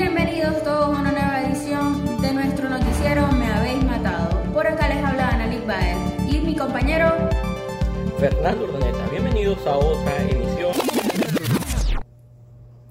Bienvenidos 0.00 0.64
todos 0.64 0.96
a 0.96 0.98
una 0.98 1.12
nueva 1.12 1.42
edición 1.42 2.22
de 2.22 2.32
nuestro 2.32 2.70
noticiero 2.70 3.30
Me 3.32 3.52
Habéis 3.52 3.84
Matado. 3.84 4.30
Por 4.50 4.66
acá 4.66 4.88
les 4.88 5.04
habla 5.04 5.28
Annalik 5.28 5.66
Baez 5.66 5.98
y 6.26 6.38
mi 6.38 6.56
compañero 6.56 7.12
Fernando 8.18 8.64
Urdaneta. 8.64 9.06
Bienvenidos 9.10 9.58
a 9.66 9.76
otra 9.76 10.16
emisión. 10.22 10.72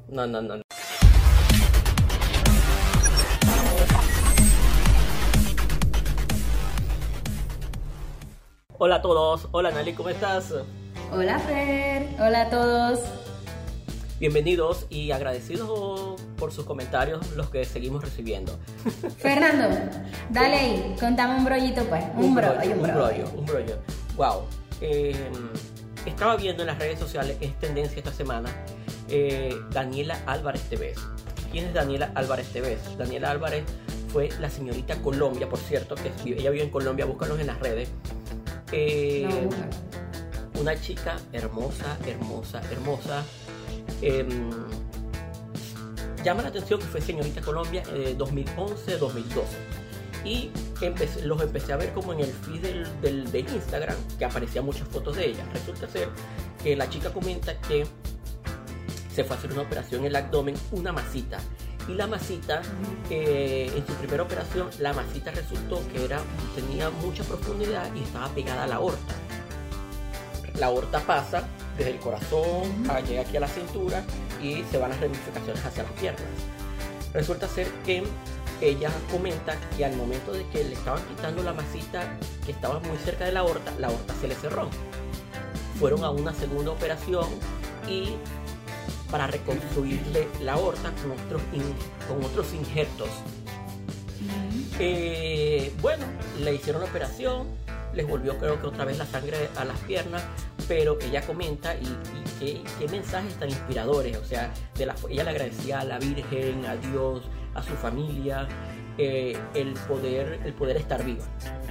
No, 0.09 0.27
no, 0.27 0.39
no. 0.39 0.61
Hola 8.77 8.95
a 8.97 9.01
todos, 9.01 9.47
hola 9.51 9.71
Nali, 9.71 9.93
¿cómo 9.93 10.09
estás? 10.09 10.53
Hola 11.11 11.39
Fer, 11.39 12.07
hola 12.19 12.41
a 12.41 12.49
todos. 12.51 13.28
Bienvenidos 14.19 14.85
y 14.89 15.11
agradecidos 15.11 16.19
por 16.37 16.51
sus 16.51 16.65
comentarios, 16.65 17.25
los 17.37 17.49
que 17.49 17.63
seguimos 17.63 18.03
recibiendo. 18.03 18.59
Fernando, 19.17 19.69
dale 20.29 20.55
ahí, 20.55 20.95
contame 20.99 21.37
un 21.37 21.45
brollito 21.45 21.83
pues. 21.85 22.03
Un, 22.17 22.35
brollo, 22.35 22.53
un, 22.65 22.71
un 22.73 22.81
brollo. 22.81 22.93
brollo, 22.95 23.29
un 23.37 23.45
brollo. 23.45 23.77
Wow. 24.17 24.41
Eh, 24.81 25.15
estaba 26.05 26.35
viendo 26.35 26.63
en 26.63 26.67
las 26.67 26.79
redes 26.79 26.99
sociales, 26.99 27.37
es 27.39 27.57
tendencia 27.59 27.97
esta 27.97 28.11
semana, 28.11 28.49
eh, 29.07 29.55
Daniela 29.71 30.19
Álvarez 30.25 30.63
Tevez. 30.63 30.97
¿Quién 31.51 31.67
es 31.67 31.73
Daniela 31.73 32.11
Álvarez 32.13 32.49
Tevez? 32.51 32.79
Daniela 32.97 33.31
Álvarez 33.31 33.63
fue 34.11 34.29
la 34.41 34.49
señorita 34.49 35.01
Colombia, 35.01 35.47
por 35.47 35.59
cierto, 35.59 35.95
que 35.95 36.11
ella 36.25 36.49
vive 36.49 36.63
en 36.65 36.71
Colombia, 36.71 37.05
búscalos 37.05 37.39
en 37.39 37.47
las 37.47 37.59
redes. 37.59 37.87
Eh, 38.73 39.27
No, 40.53 40.59
una 40.61 40.79
chica 40.79 41.15
hermosa, 41.31 41.97
hermosa, 42.05 42.61
hermosa. 42.69 43.23
Em, 44.01 44.49
llama 46.23 46.41
la 46.43 46.49
atención 46.49 46.79
que 46.79 46.85
fue 46.85 47.01
señorita 47.01 47.41
Colombia 47.41 47.83
eh, 47.93 48.15
2011-2012. 48.17 49.43
Y 50.25 50.51
empecé- 50.81 51.21
los 51.23 51.41
empecé 51.41 51.71
a 51.73 51.77
ver 51.77 51.93
como 51.93 52.11
en 52.13 52.19
el 52.19 52.31
feed 52.31 52.61
del, 52.61 53.01
del- 53.01 53.31
de 53.31 53.39
Instagram, 53.39 53.95
que 54.17 54.25
aparecían 54.25 54.65
muchas 54.65 54.87
fotos 54.89 55.15
de 55.15 55.27
ella. 55.27 55.45
Resulta 55.53 55.87
ser 55.87 56.09
que 56.61 56.75
la 56.75 56.89
chica 56.89 57.11
comenta 57.13 57.57
que 57.61 57.85
se 59.15 59.23
fue 59.23 59.35
a 59.35 59.39
hacer 59.39 59.51
una 59.53 59.61
operación 59.61 60.01
en 60.01 60.07
el 60.07 60.15
abdomen, 60.17 60.55
una 60.71 60.91
masita. 60.91 61.39
Y 61.87 61.93
la 61.93 62.05
masita, 62.05 62.61
eh, 63.09 63.71
en 63.75 63.87
su 63.87 63.93
primera 63.93 64.23
operación, 64.23 64.67
la 64.79 64.93
masita 64.93 65.31
resultó 65.31 65.81
que 65.91 66.05
era, 66.05 66.19
tenía 66.53 66.89
mucha 66.89 67.23
profundidad 67.23 67.89
y 67.95 68.03
estaba 68.03 68.27
pegada 68.29 68.65
a 68.65 68.67
la 68.67 68.75
aorta. 68.75 69.15
La 70.59 70.67
aorta 70.67 70.99
pasa 70.99 71.47
desde 71.79 71.91
el 71.91 71.99
corazón, 71.99 72.85
a- 72.89 72.99
llega 73.01 73.21
aquí 73.21 73.37
a 73.37 73.39
la 73.39 73.47
cintura 73.47 74.03
y 74.41 74.63
se 74.69 74.77
van 74.77 74.91
las 74.91 74.99
ramificaciones 75.01 75.65
hacia 75.65 75.83
las 75.83 75.91
piernas. 75.93 76.21
Resulta 77.13 77.47
ser 77.47 77.67
que 77.85 78.03
ella 78.61 78.91
comenta 79.11 79.55
que 79.75 79.85
al 79.85 79.95
momento 79.95 80.31
de 80.31 80.45
que 80.49 80.63
le 80.63 80.73
estaban 80.73 81.01
quitando 81.07 81.41
la 81.43 81.53
masita 81.53 82.17
que 82.45 82.51
estaba 82.51 82.79
muy 82.81 82.97
cerca 83.03 83.25
de 83.25 83.31
la 83.31 83.39
aorta, 83.39 83.73
la 83.79 83.87
aorta 83.87 84.13
se 84.21 84.27
le 84.27 84.35
cerró. 84.35 84.69
Fueron 85.79 86.03
a 86.03 86.11
una 86.11 86.33
segunda 86.33 86.71
operación 86.71 87.27
y 87.87 88.15
para 89.09 89.25
reconstruirle 89.27 90.27
la 90.41 90.53
aorta 90.53 90.91
con 91.01 91.11
otros, 91.11 91.41
in- 91.53 91.73
con 92.07 92.23
otros 92.23 92.53
injertos. 92.53 93.09
Eh, 94.79 95.73
bueno, 95.81 96.05
le 96.41 96.53
hicieron 96.55 96.81
la 96.83 96.87
operación, 96.89 97.47
les 97.99 98.07
volvió 98.07 98.37
creo 98.37 98.61
que 98.61 98.67
otra 98.67 98.85
vez 98.85 98.97
la 98.97 99.05
sangre 99.05 99.49
a 99.57 99.65
las 99.65 99.77
piernas, 99.79 100.23
pero 100.69 100.97
ella 101.01 101.21
comenta 101.21 101.75
y, 101.75 101.85
y 102.39 102.63
qué, 102.79 102.87
mensajes 102.87 103.33
tan 103.35 103.49
inspiradores, 103.49 104.15
o 104.15 104.23
sea, 104.23 104.53
de 104.77 104.85
la, 104.85 104.95
ella 105.09 105.25
le 105.25 105.29
agradecía 105.31 105.81
a 105.81 105.83
la 105.83 105.99
Virgen, 105.99 106.65
a 106.65 106.77
Dios, 106.77 107.23
a 107.55 107.61
su 107.61 107.73
familia, 107.73 108.47
eh, 108.97 109.37
el, 109.53 109.73
poder, 109.73 110.39
el 110.45 110.53
poder 110.53 110.77
estar 110.77 111.03
viva, 111.03 111.25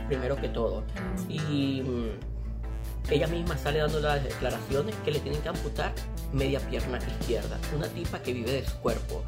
primero 0.07 0.37
que 0.37 0.51
todo. 0.51 0.85
Y 1.31 1.81
mm, 1.81 3.11
ella 3.11 3.27
misma 3.27 3.57
sale 3.57 3.79
dando 3.79 3.99
las 4.01 4.23
declaraciones 4.23 4.95
que 5.07 5.13
le 5.13 5.21
tienen 5.21 5.41
que 5.41 5.49
amputar 5.49 5.95
media 6.35 6.61
pierna 6.61 6.99
izquierda, 6.99 7.59
una 7.75 7.89
tipa 7.89 8.23
que 8.23 8.35
vive 8.35 8.53
de 8.53 8.67
su 8.67 8.77
cuerpo. 8.81 9.25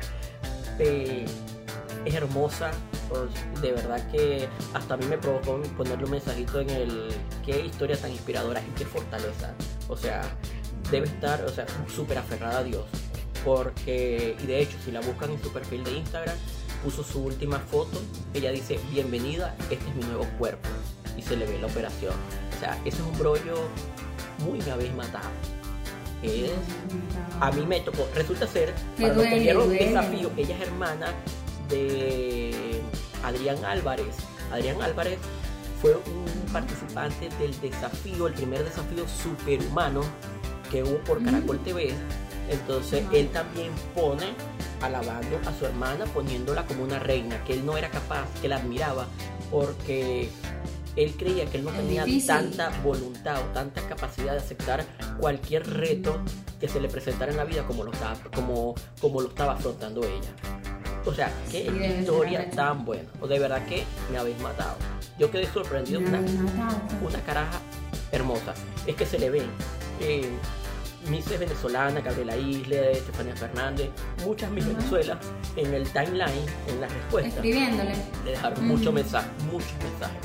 Eh, 0.78 1.24
es 2.04 2.14
hermosa, 2.14 2.70
pues, 3.08 3.30
de 3.60 3.72
verdad 3.72 4.10
que 4.10 4.48
hasta 4.74 4.94
a 4.94 4.96
mí 4.96 5.06
me 5.06 5.18
provocó 5.18 5.60
ponerle 5.76 6.04
un 6.04 6.10
mensajito 6.12 6.60
en 6.60 6.70
el 6.70 7.08
qué 7.44 7.64
historia 7.64 7.96
tan 7.96 8.10
inspiradora 8.10 8.60
y 8.60 8.70
qué 8.78 8.84
fortaleza. 8.84 9.54
O 9.88 9.96
sea, 9.96 10.22
debe 10.90 11.06
estar, 11.06 11.44
o 11.44 11.48
sea, 11.48 11.66
súper 11.94 12.18
aferrada 12.18 12.58
a 12.58 12.64
Dios. 12.64 12.84
Porque, 13.44 14.36
y 14.42 14.46
de 14.46 14.60
hecho, 14.60 14.76
si 14.84 14.92
la 14.92 15.00
buscan 15.00 15.30
en 15.30 15.42
su 15.42 15.52
perfil 15.52 15.82
de 15.84 15.92
Instagram, 15.92 16.36
puso 16.84 17.02
su 17.02 17.24
última 17.24 17.58
foto, 17.58 18.00
ella 18.34 18.50
dice, 18.50 18.78
bienvenida, 18.90 19.54
este 19.70 19.88
es 19.88 19.94
mi 19.94 20.02
nuevo 20.04 20.26
cuerpo. 20.38 20.68
Y 21.16 21.22
se 21.22 21.36
le 21.36 21.46
ve 21.46 21.58
la 21.58 21.66
operación. 21.66 22.14
O 22.56 22.60
sea, 22.60 22.78
ese 22.84 22.98
es 22.98 23.02
un 23.02 23.18
brollo 23.18 23.68
muy 24.44 24.58
me 24.62 24.70
habéis 24.70 24.94
matado. 24.94 25.28
Es 26.22 26.50
a 27.40 27.50
mí 27.50 27.64
me 27.66 27.80
tocó. 27.80 28.06
Resulta 28.14 28.46
ser, 28.46 28.74
para 28.98 29.14
los 29.14 29.24
que 29.24 29.38
vieron 29.38 29.70
desafío, 29.70 30.30
ella 30.36 30.54
es 30.56 30.62
hermana 30.62 31.14
de 31.70 32.80
Adrián 33.24 33.64
Álvarez. 33.64 34.16
Adrián 34.52 34.82
Álvarez 34.82 35.18
fue 35.80 35.94
un 35.94 36.52
participante 36.52 37.28
del 37.38 37.58
desafío, 37.60 38.26
el 38.26 38.34
primer 38.34 38.64
desafío 38.64 39.06
superhumano 39.08 40.02
que 40.70 40.82
hubo 40.82 40.98
por 41.04 41.22
Caracol 41.24 41.58
TV. 41.60 41.94
Entonces 42.50 43.04
él 43.12 43.28
también 43.28 43.70
pone 43.94 44.34
alabando 44.82 45.38
a 45.46 45.58
su 45.58 45.66
hermana, 45.66 46.04
poniéndola 46.06 46.66
como 46.66 46.84
una 46.84 46.98
reina, 46.98 47.42
que 47.44 47.54
él 47.54 47.64
no 47.64 47.76
era 47.76 47.90
capaz, 47.90 48.26
que 48.40 48.48
la 48.48 48.56
admiraba, 48.56 49.06
porque 49.50 50.30
él 50.96 51.14
creía 51.16 51.46
que 51.46 51.58
él 51.58 51.64
no 51.64 51.70
Es 51.70 51.76
tenía 51.76 52.04
difícil. 52.04 52.28
tanta 52.28 52.70
voluntad 52.82 53.40
o 53.40 53.52
tanta 53.52 53.86
capacidad 53.88 54.32
de 54.32 54.38
aceptar 54.38 54.84
cualquier 55.18 55.68
reto 55.68 56.20
que 56.58 56.68
se 56.68 56.80
le 56.80 56.88
presentara 56.88 57.30
en 57.30 57.36
la 57.38 57.44
vida 57.44 57.66
como 57.66 57.84
lo 57.84 57.92
estaba, 57.92 58.16
como, 58.34 58.74
como 59.00 59.20
lo 59.20 59.28
estaba 59.28 59.52
afrontando 59.54 60.02
ella. 60.02 60.59
O 61.06 61.14
sea, 61.14 61.32
qué 61.50 61.62
Sí, 61.70 62.00
historia 62.00 62.50
tan 62.50 62.84
buena. 62.84 63.08
O 63.20 63.26
de 63.26 63.38
verdad 63.38 63.64
que 63.66 63.84
me 64.12 64.18
habéis 64.18 64.38
matado. 64.40 64.76
Yo 65.18 65.30
quedé 65.30 65.46
sorprendido. 65.46 66.00
Una, 66.00 66.20
una 66.20 67.20
caraja 67.24 67.58
hermosa. 68.12 68.54
Es 68.86 68.94
que 68.96 69.06
se 69.06 69.18
le 69.18 69.30
ven. 69.30 69.46
Eh, 70.00 70.28
Misses 71.08 71.38
venezolana, 71.38 72.02
Gabriela 72.02 72.36
Isle, 72.36 72.92
Estefanía 72.92 73.34
Fernández, 73.34 73.88
muchas 74.22 74.50
Miss 74.50 74.64
Ajá. 74.66 74.74
Venezuela 74.74 75.18
en 75.56 75.72
el 75.72 75.88
timeline, 75.90 76.44
en 76.68 76.78
las 76.82 76.92
respuestas, 76.92 77.34
Escribiéndole. 77.36 77.92
le 78.26 78.30
dejaron 78.32 78.58
Ujú. 78.58 78.66
muchos 78.76 78.92
mensajes, 78.92 79.30
muchos 79.50 79.72
mensajes. 79.82 80.18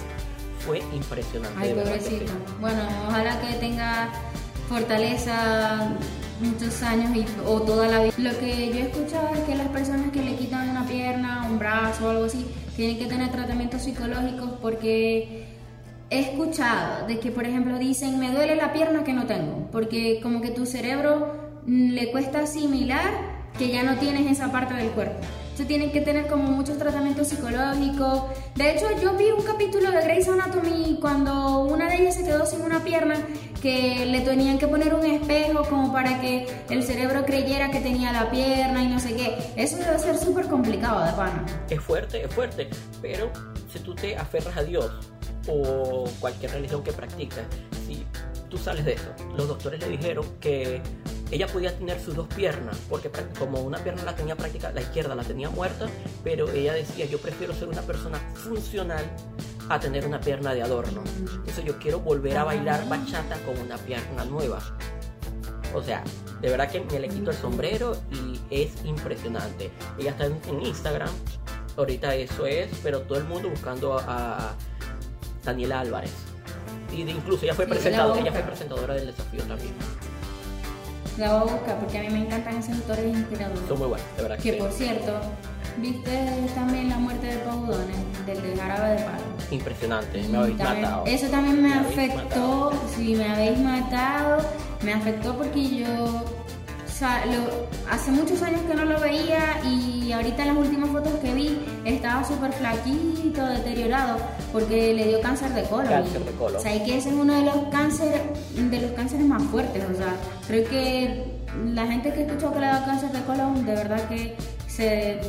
Fue 0.66 0.80
impresionante. 0.94 1.58
Ay, 1.58 1.70
de 1.70 1.74
verdad 1.76 1.92
pobrecito. 1.98 2.26
sí. 2.28 2.34
Bueno, 2.60 2.82
ojalá 3.08 3.40
que 3.40 3.54
tenga 3.54 4.10
fortaleza 4.68 5.94
muchos 6.46 6.82
años 6.84 7.16
y, 7.16 7.26
o 7.46 7.62
toda 7.62 7.88
la 7.88 8.04
vida. 8.04 8.14
Lo 8.18 8.38
que 8.38 8.70
yo 8.70 8.80
he 8.80 8.82
escuchado 8.84 9.34
es 9.34 9.42
que 9.42 9.56
las 9.56 9.68
personas 9.70 10.12
que 10.12 10.22
le 10.22 10.36
quitan 10.36 10.70
una 10.70 10.86
pierna, 10.86 11.48
un 11.50 11.60
brazo 11.60 12.08
o 12.08 12.10
algo 12.10 12.26
así, 12.26 12.46
tienen 12.76 12.98
que 12.98 13.06
tener 13.06 13.32
tratamientos 13.32 13.84
psicológicos 13.84 14.52
porque 14.62 15.46
he 16.10 16.20
escuchado 16.20 17.08
de 17.08 17.20
que, 17.20 17.32
por 17.32 17.46
ejemplo, 17.46 17.78
dicen, 17.80 18.20
me 18.20 18.32
duele 18.32 18.56
la 18.56 18.74
pierna 18.74 19.04
que 19.04 19.14
no 19.14 19.26
tengo, 19.26 19.70
porque 19.72 20.20
como 20.22 20.42
que 20.42 20.52
tu 20.52 20.66
cerebro 20.66 21.34
mm, 21.66 21.92
le 21.92 22.12
cuesta 22.12 22.42
asimilar 22.42 23.12
que 23.58 23.70
ya 23.70 23.84
no 23.84 23.96
tienes 23.98 24.30
esa 24.30 24.52
parte 24.52 24.74
del 24.74 24.90
cuerpo. 24.90 25.20
Entonces 25.56 25.70
tienen 25.70 25.94
que 25.94 26.02
tener 26.02 26.28
como 26.28 26.52
muchos 26.52 26.78
tratamientos 26.78 27.30
psicológicos. 27.30 28.24
De 28.56 28.72
hecho, 28.72 28.88
yo 29.02 29.16
vi 29.16 29.32
un 29.32 29.42
capítulo 29.42 29.90
de 29.90 30.02
Grey's 30.02 30.28
Anatomy 30.28 30.98
cuando 31.00 31.60
una 31.60 31.88
de 31.88 31.96
ellas 32.02 32.16
se 32.16 32.26
quedó 32.26 32.46
sin 32.46 32.60
una 32.60 32.84
pierna 32.84 33.16
que 33.62 34.06
le 34.06 34.20
tenían 34.20 34.58
que 34.58 34.68
poner 34.68 34.94
un 34.94 35.06
espejo 35.06 35.64
como 35.70 35.94
para 35.94 36.20
que 36.20 36.46
el 36.70 36.84
cerebro 36.84 37.24
creyera 37.24 37.72
que 37.72 37.80
tenía 37.80 38.12
la 38.12 38.30
pierna 38.30 38.84
y 38.84 38.90
no 38.90 39.00
sé 39.00 39.16
qué. 39.16 39.38
Eso 39.56 39.78
debe 39.78 39.98
ser 39.98 40.18
súper 40.18 40.48
complicado 40.48 41.06
de 41.06 41.14
pana. 41.14 41.46
Es 41.70 41.80
fuerte, 41.80 42.26
es 42.26 42.34
fuerte, 42.34 42.68
pero 43.02 43.32
si 43.72 43.80
tú 43.80 43.96
te 43.96 44.18
aferras 44.18 44.58
a 44.58 44.64
Dios 44.64 44.92
o 45.48 46.04
cualquier 46.20 46.52
religión 46.52 46.84
que 46.84 46.92
practicas, 46.92 47.46
si 47.88 48.06
tú 48.50 48.58
sales 48.58 48.84
de 48.84 48.96
eso, 48.96 49.08
los 49.38 49.48
doctores 49.48 49.80
le 49.80 49.88
dijeron 49.88 50.26
que 50.42 50.82
ella 51.32 51.48
podía 51.48 51.76
tener 51.78 52.00
sus 52.00 52.16
dos 52.16 52.28
piernas, 52.28 52.78
porque 52.90 53.10
como 53.40 53.62
una 53.62 53.78
pierna 53.80 54.04
la 54.04 54.16
tenía 54.16 54.36
práctica, 54.36 54.72
la 54.72 54.82
izquierda 54.82 55.16
la 55.16 55.24
tenía 55.24 55.50
muerta, 55.50 55.88
pero 56.24 56.50
ella 56.52 56.74
decía, 56.74 57.06
yo 57.06 57.18
prefiero 57.20 57.54
ser 57.54 57.68
una 57.68 57.82
persona 57.82 58.20
funcional 58.36 59.04
a 59.70 59.80
tener 59.80 60.06
una 60.06 60.20
pierna 60.20 60.54
de 60.54 60.62
adorno. 60.62 61.02
Entonces 61.18 61.66
yo 61.66 61.78
quiero 61.80 62.00
volver 62.00 62.38
a 62.38 62.44
bailar 62.44 62.88
bachata 62.88 63.38
con 63.46 63.58
una 63.60 63.78
pierna 63.78 64.24
nueva. 64.26 64.60
O 65.74 65.82
sea, 65.82 66.04
de 66.42 66.50
verdad 66.50 66.70
que 66.70 66.80
me 66.82 67.00
le 67.00 67.10
quito 67.10 67.32
el 67.32 67.38
sombrero 67.38 67.98
y 68.12 68.40
es 68.50 68.72
impresionante. 68.86 69.72
Ella 69.98 70.12
está 70.12 70.28
en, 70.28 70.40
en 70.48 70.62
Instagram, 70.66 71.10
ahorita 71.76 72.14
eso 72.16 72.46
es, 72.46 72.70
pero 72.84 73.02
todo 73.02 73.18
el 73.18 73.24
mundo 73.26 73.50
buscando 73.50 73.98
a, 73.98 74.50
a 74.52 74.56
Daniela 75.44 75.80
Álvarez. 75.80 76.12
Y 76.94 77.04
de- 77.04 77.12
incluso 77.12 77.44
ella 77.46 77.56
fue, 77.56 77.66
presentadora, 77.66 78.22
ella 78.22 78.32
fue 78.32 78.42
presentadora 78.44 78.94
del 78.94 79.08
desafío 79.08 79.44
también. 79.44 79.74
La 81.18 81.34
voy 81.40 81.50
a 81.50 81.54
buscar 81.54 81.80
porque 81.80 81.98
a 81.98 82.02
mí 82.02 82.10
me 82.10 82.20
encantan 82.26 82.58
esos 82.58 82.76
autores 82.76 83.06
inspiradores. 83.16 83.62
Son 83.68 83.78
muy 83.80 83.88
buenos, 83.88 84.08
de 84.18 84.22
verdad 84.24 84.38
Que 84.40 84.52
sí. 84.54 84.58
por 84.60 84.72
cierto, 84.72 85.14
¿Viste 85.78 86.48
también 86.56 86.88
la 86.88 86.98
muerte 86.98 87.28
de 87.28 87.38
Paudones, 87.40 87.98
del 88.26 88.42
de 88.42 88.56
Jarabe 88.58 88.92
de 88.92 89.04
Palo? 89.04 89.18
Impresionante, 89.52 90.24
me 90.30 90.38
habéis 90.38 90.58
También- 90.58 90.82
matado. 90.84 91.04
Eso 91.06 91.28
también 91.28 91.62
me, 91.62 91.74
afectó, 91.74 92.72
sí, 92.96 93.14
me 93.16 93.30
habéis 93.30 93.60
matado, 93.60 94.38
me 94.84 94.94
afectó 94.94 95.36
porque 95.38 95.68
yo 95.80 96.06
o 96.06 96.98
sea, 96.98 97.26
lo- 97.26 97.92
hace 97.92 98.10
muchos 98.12 98.42
años 98.42 98.62
que 98.70 98.74
no 98.74 98.86
lo 98.86 98.98
veía 99.02 99.60
y 99.66 99.95
ahorita 100.14 100.44
en 100.44 100.48
las 100.50 100.58
últimas 100.58 100.90
fotos 100.90 101.14
que 101.22 101.34
vi 101.34 101.60
estaba 101.86 102.24
súper 102.24 102.52
flaquito, 102.54 103.46
deteriorado, 103.46 104.18
porque 104.52 104.94
le 104.94 105.08
dio 105.08 105.22
cáncer 105.22 105.52
de 105.54 105.64
colon. 105.64 105.88
Cáncer 105.88 106.24
de 106.26 106.32
colon. 106.32 106.58
O 106.58 106.60
sea, 106.60 106.76
y 106.76 106.84
que 106.84 106.98
ese 106.98 107.10
es 107.10 107.16
uno 107.16 107.34
de 107.34 107.44
los 107.44 107.56
cánceres, 107.72 108.22
de 108.56 108.82
los 108.82 108.92
cánceres 108.92 109.26
más 109.26 109.44
fuertes, 109.44 109.84
o 109.92 109.96
sea, 109.96 110.16
creo 110.48 110.68
que 110.70 111.26
la 111.74 111.86
gente 111.88 112.14
que 112.14 112.24
escuchó 112.24 112.54
que 112.54 112.60
le 112.60 112.66
da 112.68 112.86
cáncer 112.86 113.12
de 113.12 113.22
colon, 113.24 113.66
de 113.66 113.74
verdad 113.76 114.08
que 114.10 114.36
se, 114.68 115.20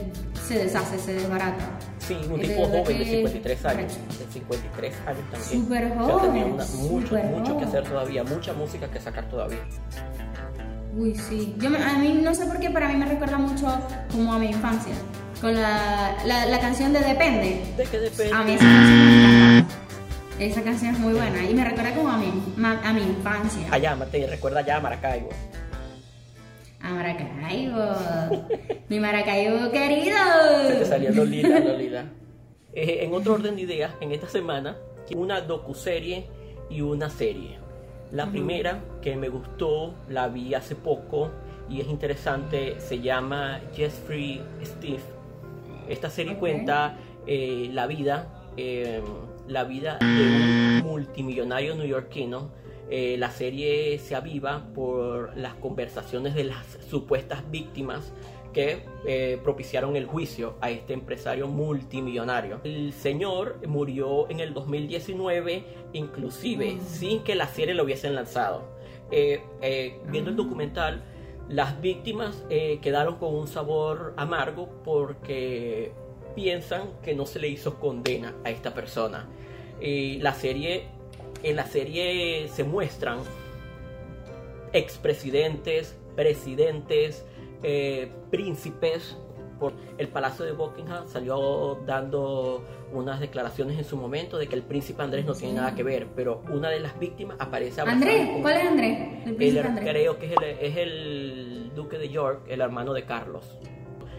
se 0.47 0.59
deshace, 0.59 0.99
se 0.99 1.13
desbarata. 1.15 1.65
Sí, 1.99 2.15
un 2.31 2.41
tipo 2.41 2.67
joven 2.67 2.85
de 2.85 2.95
que- 2.99 3.05
53 3.17 3.65
años. 3.65 3.93
De 4.19 4.33
53 4.33 4.95
años 5.07 5.21
también. 5.31 5.63
Súper 5.63 5.85
O 5.87 5.89
sea, 5.89 6.03
joven, 6.15 6.33
tenía 6.33 6.47
una- 6.47 6.65
mucho, 6.67 7.15
mucho 7.17 7.59
que 7.59 7.65
hacer 7.65 7.83
todavía, 7.85 8.23
mucha 8.25 8.53
música 8.53 8.89
que 8.89 9.01
sacar 9.01 9.29
todavía. 9.29 9.59
Uy, 10.97 11.15
sí. 11.15 11.55
Yo 11.59 11.69
me- 11.71 11.83
a 11.83 11.95
mí 11.99 12.21
no 12.23 12.35
sé 12.35 12.47
por 12.47 12.59
qué, 12.59 12.71
pero 12.71 12.87
a 12.87 12.89
mí 12.89 12.97
me 12.97 13.07
recuerda 13.07 13.37
mucho 13.39 13.67
como 14.11 14.33
a 14.33 14.39
mi 14.39 14.47
infancia. 14.47 14.95
Con 15.41 15.55
la, 15.55 16.17
la, 16.25 16.47
la 16.47 16.61
canción 16.61 16.93
de 16.95 17.01
Depende. 17.01 17.61
¿De 17.77 17.85
qué 17.85 17.99
depende? 17.99 18.33
A 18.33 18.43
mí 18.43 18.53
esa 18.53 18.65
canción 18.65 19.07
me 19.07 19.57
encanta. 19.59 19.75
Esa 20.39 20.63
canción 20.63 20.95
es 20.95 20.99
muy 21.01 21.13
buena 21.13 21.45
y 21.49 21.55
me 21.55 21.65
recuerda 21.65 21.95
como 21.95 22.09
a 22.11 22.17
mi, 22.17 22.33
ma- 22.57 22.81
a 22.83 22.93
mi 22.93 23.03
infancia. 23.03 23.67
Allá, 23.71 23.97
te 24.11 24.27
recuerda 24.27 24.63
ya 24.63 24.77
a 24.77 24.81
Maracaibo. 24.81 25.29
A 26.83 26.91
Maracaibo. 26.91 27.85
mi 28.89 29.01
Maracaibo 29.01 29.71
querido. 29.71 30.17
Se 30.69 30.75
te 30.77 30.85
salía 30.87 31.11
Lolita, 31.11 31.59
Lolita. 31.61 32.05
Eh, 32.73 32.99
en 33.05 33.13
otro 33.15 33.35
orden 33.35 33.57
de 33.57 33.63
ideas, 33.63 33.93
en 34.01 34.13
esta 34.13 34.29
semana, 34.29 34.77
una 35.15 35.41
docuserie 35.41 36.27
y 36.71 36.81
una 36.83 37.09
serie. 37.11 37.59
La 38.13 38.31
primera 38.31 38.83
que 39.03 39.17
me 39.17 39.29
gustó, 39.29 39.95
la 40.09 40.29
vi 40.29 40.55
hace 40.55 40.77
poco 40.77 41.31
y 41.69 41.81
es 41.81 41.89
interesante, 41.89 42.81
se 42.81 43.01
llama 43.01 43.61
Jeffrey 43.75 44.41
Steve. 44.65 45.03
Esta 45.89 46.09
serie 46.11 46.37
cuenta 46.37 46.97
eh, 47.27 47.69
la 47.73 47.87
vida, 47.87 48.29
eh, 48.57 49.03
la 49.49 49.65
vida 49.65 49.99
de 50.01 50.81
un 50.83 50.87
multimillonario 50.87 51.75
neoyorquino. 51.75 52.51
Eh, 52.89 53.17
la 53.19 53.31
serie 53.33 53.99
se 53.99 54.15
aviva 54.15 54.69
por 54.73 55.37
las 55.37 55.55
conversaciones 55.55 56.37
de 56.37 56.45
las 56.45 56.65
supuestas 56.89 57.43
víctimas 57.51 58.13
que 58.57 58.79
eh, 59.05 59.39
propiciaron 59.45 59.97
el 59.97 60.07
juicio 60.07 60.55
a 60.63 60.71
este 60.71 60.95
empresario 60.95 61.47
multimillonario. 61.47 62.63
El 62.65 62.95
señor 62.95 63.61
murió 63.67 64.31
en 64.31 64.41
el 64.41 64.55
2019, 64.55 65.63
inclusive 65.93 66.79
sin 66.81 67.23
que 67.23 67.35
la 67.35 67.49
serie 67.49 67.75
lo 67.75 67.85
hubiesen 67.85 68.15
lanzado. 68.15 68.65
Eh, 69.11 69.43
eh, 69.61 70.01
viendo 70.11 70.31
el 70.31 70.37
documental, 70.37 71.05
las 71.51 71.83
víctimas 71.83 72.45
quedaron 72.49 73.17
con 73.17 73.35
un 73.35 73.47
sabor 73.47 74.15
amargo 74.17 74.71
porque 74.83 75.93
piensan 76.35 76.89
que 77.03 77.15
no 77.15 77.27
se 77.27 77.39
le 77.39 77.49
hizo 77.49 77.79
condena 77.79 78.35
a 78.43 78.51
esta 78.51 78.73
persona. 78.73 79.29
Y 79.83 80.17
la 80.21 80.33
serie, 80.33 80.87
en 81.43 81.57
la 81.57 81.67
serie 81.67 82.49
se 82.49 82.65
muestran 82.65 83.19
expresidentes, 84.73 85.95
presidentes, 86.17 87.27
eh, 87.63 88.11
príncipes. 88.31 89.17
Por 89.59 89.73
el 89.97 90.09
Palacio 90.09 90.45
de 90.45 90.53
Buckingham 90.53 91.09
salió 91.09 91.79
dando 91.87 92.63
unas 92.93 93.21
declaraciones 93.21 93.79
en 93.79 93.85
su 93.85 93.97
momento 93.97 94.37
de 94.37 94.49
que 94.49 94.55
el 94.55 94.63
príncipe 94.63 95.03
Andrés 95.03 95.25
no 95.25 95.33
tiene 95.33 95.55
nada 95.55 95.75
que 95.75 95.83
ver, 95.83 96.09
pero 96.15 96.43
una 96.53 96.69
de 96.69 96.79
las 96.81 96.99
víctimas 96.99 97.39
aparece 97.41 97.81
Andrés, 97.81 98.29
con- 98.29 98.43
¿cuál 98.43 98.57
es 98.59 98.67
Andrés? 98.67 98.99
El 99.25 99.29
el- 99.31 99.37
príncipe 99.37 99.67
Andrés. 99.67 99.89
creo 99.91 100.19
que 100.19 100.27
es 100.27 100.33
el, 100.33 100.45
es 100.61 100.77
el 100.77 101.73
duque 101.75 101.97
de 101.97 102.11
York, 102.11 102.43
el 102.49 102.61
hermano 102.61 102.93
de 102.93 103.07
Carlos. 103.07 103.59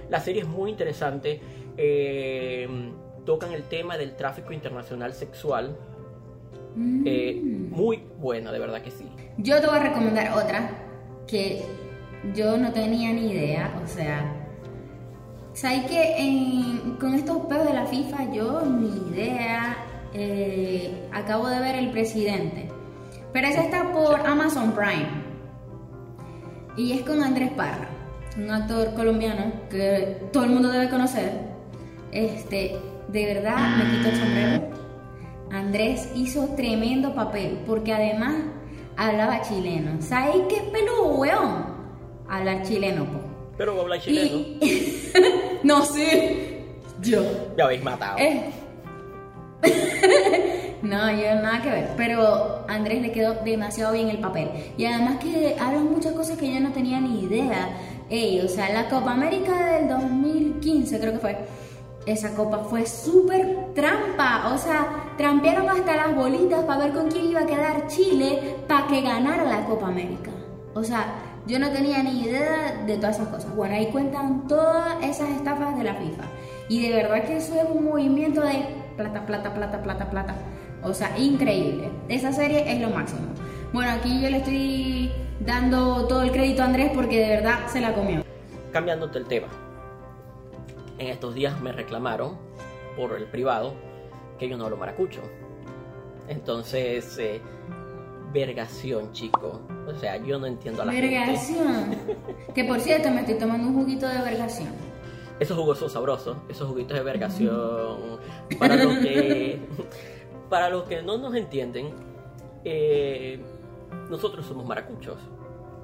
La 0.10 0.19
serie 0.19 0.42
es 0.42 0.48
muy 0.48 0.72
interesante. 0.72 1.39
eh, 1.78 2.68
tocan 3.24 3.51
el 3.54 3.62
tema 3.63 3.95
del 3.98 4.16
tráfico 4.16 4.54
internacional 4.54 5.13
sexual. 5.13 5.78
Mm. 6.75 7.04
eh, 7.06 7.42
muy 7.69 8.04
buena, 8.19 8.51
de 8.51 8.57
verdad 8.60 8.81
que 8.81 8.89
sí. 8.89 9.07
Yo 9.38 9.60
te 9.62 9.68
voy 9.68 9.78
a 9.78 9.84
recomendar 9.84 10.31
otra 10.36 10.72
que 11.28 11.63
yo 12.33 12.57
no 12.57 12.71
tenía 12.71 13.13
ni 13.13 13.31
idea, 13.31 13.79
o 13.83 13.88
sea, 13.88 14.33
¿sabes 15.53 15.85
que 15.85 16.95
con 17.00 17.13
estos 17.13 17.38
peos 17.45 17.68
de 17.68 17.74
la 17.74 17.85
FIFA 17.85 18.31
yo 18.31 18.62
ni 18.65 19.12
idea, 19.12 19.77
eh, 20.13 21.07
acabo 21.13 21.47
de 21.47 21.59
ver 21.59 21.75
El 21.75 21.91
Presidente, 21.91 22.69
pero 23.33 23.47
esa 23.47 23.63
está 23.63 23.91
por 23.91 24.19
Amazon 24.25 24.71
Prime 24.71 25.09
y 26.75 26.94
es 26.94 27.01
con 27.01 27.24
Andrés 27.24 27.51
Parra, 27.51 27.89
un 28.38 28.50
actor 28.50 28.94
colombiano 28.94 29.51
que 29.69 30.21
todo 30.31 30.44
el 30.44 30.51
mundo 30.51 30.69
debe 30.69 30.89
conocer, 30.89 31.31
este, 32.12 32.77
de 33.09 33.25
verdad 33.33 33.57
me 33.77 33.91
quito 33.91 34.09
el 34.09 34.15
sombrero. 34.15 34.77
Andrés 35.51 36.09
hizo 36.13 36.45
tremendo 36.56 37.15
papel 37.15 37.59
porque 37.65 37.94
además 37.94 38.35
hablaba 38.97 39.41
chileno. 39.41 40.01
¿Sabes 40.01 40.35
qué 40.50 40.62
peludo, 40.71 41.15
weón? 41.15 41.76
Hablar 42.29 42.63
chileno, 42.63 43.06
po. 43.06 43.19
Pero 43.57 43.79
habla 43.81 44.00
chileno. 44.00 44.38
Y... 44.62 45.12
no 45.63 45.83
sé. 45.83 46.63
Yo. 47.01 47.21
Me 47.56 47.63
habéis 47.63 47.83
matado. 47.83 48.18
Eh. 48.18 48.51
no, 50.81 51.12
yo 51.12 51.35
nada 51.41 51.62
que 51.62 51.69
ver. 51.69 51.89
Pero 51.97 52.65
a 52.68 52.74
Andrés 52.74 53.01
le 53.01 53.12
quedó 53.12 53.33
demasiado 53.44 53.94
bien 53.94 54.09
el 54.09 54.19
papel. 54.19 54.50
Y 54.77 54.85
además 54.85 55.18
que 55.18 55.56
hablan 55.59 55.91
muchas 55.91 56.13
cosas 56.13 56.38
que 56.38 56.53
yo 56.53 56.59
no 56.59 56.71
tenía 56.71 57.00
ni 57.00 57.24
idea. 57.24 57.69
Ey, 58.09 58.41
o 58.41 58.47
sea, 58.47 58.69
la 58.69 58.88
Copa 58.89 59.12
América 59.12 59.74
del 59.74 59.89
2015 59.89 61.00
creo 61.00 61.13
que 61.13 61.19
fue. 61.19 61.38
Esa 62.06 62.33
copa 62.33 62.59
fue 62.59 62.85
súper 62.85 63.74
trampa. 63.75 64.53
O 64.53 64.57
sea, 64.57 65.13
trampearon 65.18 65.69
hasta 65.69 65.95
las 65.95 66.15
bolitas 66.15 66.63
para 66.63 66.85
ver 66.85 66.94
con 66.94 67.12
quién 67.12 67.25
iba 67.25 67.41
a 67.41 67.45
quedar 67.45 67.88
Chile 67.88 68.56
para 68.65 68.88
que 68.88 69.01
ganara 69.01 69.44
la 69.44 69.65
Copa 69.65 69.88
América. 69.88 70.31
O 70.74 70.83
sea, 70.85 71.26
yo 71.48 71.60
no 71.60 71.72
tenía 71.72 72.04
ni 72.04 72.24
idea 72.24 72.84
de 72.86 72.98
todas 72.98 73.16
esas 73.16 73.30
cosas. 73.30 73.56
Bueno, 73.56 73.75
ahí 73.75 73.88
cuentan 73.88 74.48
todas 74.48 75.01
esas 75.01 75.30
estafas 75.30 75.77
de 75.77 75.84
la 75.86 75.96
FIFA. 75.96 76.24
Y 76.68 76.82
de 76.82 76.96
verdad 76.96 77.24
que 77.24 77.38
eso 77.38 77.56
es 77.56 77.68
un 77.70 77.86
movimiento 77.86 78.42
de 78.42 78.66
plata, 78.98 79.25
plata, 79.25 79.54
plata, 79.54 79.82
plata, 79.82 80.10
plata. 80.10 80.36
O 80.84 80.94
sea, 80.94 81.18
increíble. 81.18 81.89
Esa 82.10 82.34
serie 82.34 82.72
es 82.72 82.82
lo 82.82 82.89
máximo. 82.89 83.27
Bueno, 83.72 83.92
aquí 83.92 84.22
yo 84.22 84.30
le 84.30 84.38
estoy 84.38 85.12
dando 85.39 86.06
todo 86.08 86.24
el 86.24 86.32
crédito 86.32 86.63
a 86.63 86.66
Andrés 86.66 86.92
porque 86.94 87.20
de 87.20 87.30
verdad 87.30 87.68
se 87.68 87.80
la 87.80 87.94
comió. 87.94 88.24
Cambiándote 88.74 89.20
el 89.20 89.25
tema. 89.25 89.48
En 90.98 91.08
estos 91.08 91.34
días 91.34 91.60
me 91.62 91.72
reclamaron 91.72 92.38
por 92.98 93.16
el 93.16 93.25
privado 93.25 93.74
que 94.38 94.50
yo 94.50 94.58
no 94.58 94.66
hablo 94.66 94.77
maracucho. 94.77 95.22
Entonces, 96.27 97.18
eh, 97.20 97.39
vergación, 98.34 99.12
chico. 99.13 99.62
O 99.88 99.93
sea, 100.00 100.17
yo 100.17 100.38
no 100.39 100.46
entiendo 100.48 100.81
a 100.81 100.86
la 100.86 100.91
gente. 100.93 101.10
Vergación. 101.17 101.96
Que 102.53 102.63
por 102.65 102.79
cierto, 102.79 103.10
me 103.12 103.22
estoy 103.22 103.36
tomando 103.38 103.67
un 103.67 103.75
juguito 103.75 104.07
de 104.07 104.17
vergación. 104.22 104.69
Esos 105.39 105.57
jugos 105.57 105.77
son 105.77 105.89
sabrosos, 105.89 106.36
esos 106.50 106.67
juguitos 106.67 106.98
de 106.98 107.03
vergación. 107.03 108.19
Para 108.60 108.75
los 108.75 108.98
que, 108.98 109.60
para 110.50 110.69
los 110.69 110.84
que 110.84 111.01
no 111.03 111.17
nos 111.17 111.36
entienden, 111.36 111.89
eh, 112.65 113.39
nosotros 114.10 114.46
somos 114.46 114.65
maracuchos. 114.65 115.17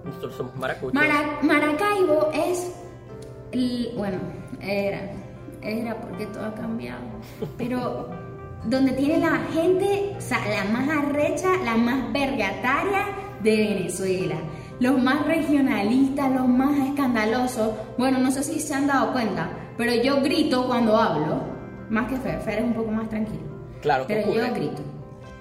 Nosotros 0.03 0.35
somos 0.35 0.55
maracuchos. 0.55 0.93
Mara- 0.93 1.39
Maracaibo 1.43 2.29
es. 2.33 2.73
el- 3.51 3.91
bueno, 3.95 4.17
era. 4.59 5.11
Era 5.61 5.97
porque 6.01 6.25
todo 6.25 6.45
ha 6.45 6.53
cambiado. 6.55 6.99
Pero 7.57 8.09
donde 8.65 8.93
tiene 8.93 9.19
la 9.19 9.39
gente, 9.53 10.15
o 10.17 10.21
sea, 10.21 10.39
la 10.47 10.71
más 10.71 10.89
arrecha, 10.89 11.57
la 11.63 11.75
más 11.75 12.11
vergataria 12.13 13.07
de 13.41 13.57
Venezuela. 13.57 14.35
Los 14.79 15.01
más 15.01 15.25
regionalistas, 15.25 16.31
los 16.31 16.47
más 16.47 16.77
escandalosos. 16.87 17.73
Bueno, 17.97 18.19
no 18.19 18.31
sé 18.31 18.43
si 18.43 18.59
se 18.59 18.73
han 18.73 18.87
dado 18.87 19.13
cuenta, 19.13 19.49
pero 19.77 19.93
yo 19.93 20.21
grito 20.21 20.67
cuando 20.67 20.97
hablo. 20.97 21.41
Más 21.89 22.09
que 22.09 22.17
Fer, 22.17 22.39
Fer 22.41 22.59
es 22.59 22.65
un 22.65 22.73
poco 22.73 22.91
más 22.91 23.09
tranquilo. 23.09 23.43
Claro 23.81 24.05
Pero 24.07 24.21
yo 24.33 24.41
ocurre. 24.43 24.59
grito. 24.59 24.81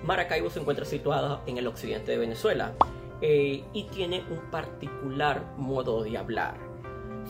Maracaibo 0.05 0.50
se 0.50 0.61
encuentra 0.61 0.85
situada 0.85 1.43
en 1.47 1.59
el 1.59 1.67
occidente 1.67 2.11
de 2.11 2.19
Venezuela 2.19 2.73
eh, 3.21 3.62
y 3.73 3.85
tiene 3.85 4.23
un 4.31 4.50
particular 4.50 5.55
modo 5.57 6.02
de 6.02 6.19
hablar. 6.19 6.55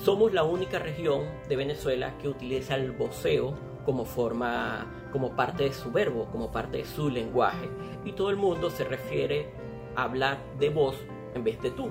Somos 0.03 0.33
la 0.33 0.43
única 0.43 0.79
región 0.79 1.21
de 1.49 1.57
Venezuela 1.57 2.15
que 2.21 2.29
utiliza 2.29 2.77
el 2.77 2.93
voceo 2.93 3.55
como 3.85 4.05
forma, 4.05 4.87
como 5.13 5.33
parte 5.33 5.65
de 5.65 5.73
su 5.73 5.91
verbo, 5.91 6.27
como 6.31 6.51
parte 6.51 6.79
de 6.79 6.85
su 6.85 7.09
lenguaje. 7.09 7.69
Y 8.05 8.13
todo 8.13 8.31
el 8.31 8.37
mundo 8.37 8.71
se 8.71 8.85
refiere 8.85 9.49
a 9.97 10.05
hablar 10.05 10.39
de 10.59 10.71
vos 10.71 10.97
en 11.35 11.45
vez 11.45 11.61
de 11.63 11.71
tú. 11.71 11.91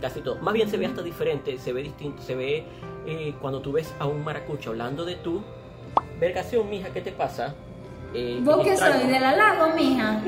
Casi 0.00 0.20
todo. 0.20 0.36
Más 0.36 0.54
bien 0.54 0.70
se 0.70 0.76
ve 0.76 0.86
hasta 0.86 1.02
diferente, 1.02 1.58
se 1.58 1.72
ve 1.72 1.82
distinto, 1.82 2.22
se 2.22 2.34
ve 2.34 2.64
eh, 3.06 3.34
cuando 3.40 3.60
tú 3.60 3.72
ves 3.72 3.92
a 3.98 4.06
un 4.06 4.22
maracucho 4.22 4.70
hablando 4.70 5.04
de 5.04 5.16
tú. 5.16 5.42
Vergación, 6.20 6.70
mija, 6.70 6.90
¿qué 6.90 7.00
te 7.00 7.12
pasa? 7.12 7.54
Eh, 8.14 8.40
¿Vos 8.42 8.64
qué 8.64 8.76
soy? 8.76 9.06
¿De 9.06 9.20
la 9.20 9.36
lago, 9.36 9.74
mija? 9.74 10.22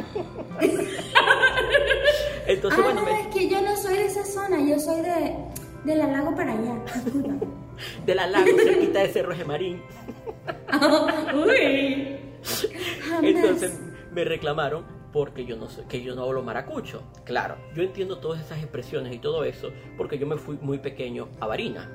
Entonces, 2.46 2.80
ah, 2.80 2.82
bueno, 2.82 3.02
no, 3.02 3.08
es 3.08 3.26
que 3.28 3.48
yo 3.48 3.60
no 3.62 3.76
soy 3.76 3.94
de 3.94 4.06
esa 4.06 4.24
zona, 4.24 4.60
yo 4.60 4.78
soy 4.78 5.02
de, 5.02 5.36
de 5.84 5.94
la 5.94 6.06
lago 6.08 6.34
para 6.34 6.52
allá. 6.52 6.74
Disculpa. 6.94 7.46
de 8.06 8.14
la 8.14 8.26
lago, 8.26 8.46
cerquita 8.62 9.00
de 9.00 9.08
Cerro 9.08 9.34
Gemarín. 9.34 9.82
Uy. 11.34 12.16
Entonces 13.22 13.80
me 14.12 14.24
reclamaron 14.24 14.84
porque 15.12 15.44
yo 15.44 15.56
no 15.56 15.68
sé, 15.68 15.84
que 15.88 16.02
yo 16.02 16.14
no 16.14 16.24
hablo 16.24 16.42
maracucho. 16.42 17.02
Claro, 17.24 17.56
yo 17.74 17.82
entiendo 17.82 18.18
todas 18.18 18.40
esas 18.40 18.58
expresiones 18.58 19.14
y 19.14 19.18
todo 19.18 19.44
eso 19.44 19.70
porque 19.96 20.18
yo 20.18 20.26
me 20.26 20.36
fui 20.36 20.58
muy 20.60 20.78
pequeño 20.78 21.28
a 21.40 21.46
Barina. 21.46 21.90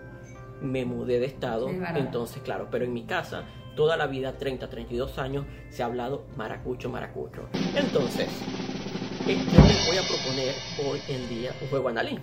Me 0.61 0.85
mudé 0.85 1.19
de 1.19 1.25
estado, 1.25 1.69
entonces 1.69 2.41
claro, 2.41 2.69
pero 2.71 2.85
en 2.85 2.93
mi 2.93 3.03
casa 3.03 3.45
toda 3.75 3.97
la 3.97 4.07
vida, 4.07 4.37
30, 4.37 4.69
32 4.69 5.19
años, 5.19 5.45
se 5.69 5.83
ha 5.83 5.85
hablado 5.85 6.25
maracucho, 6.35 6.89
maracucho. 6.89 7.47
Entonces, 7.75 8.27
eh, 9.27 9.37
yo 9.53 9.61
les 9.63 9.87
voy 9.87 9.97
a 9.97 10.01
proponer 10.07 10.55
hoy 10.87 10.99
en 11.09 11.29
día 11.29 11.51
un 11.61 11.67
juego 11.67 11.89
analí. 11.89 12.17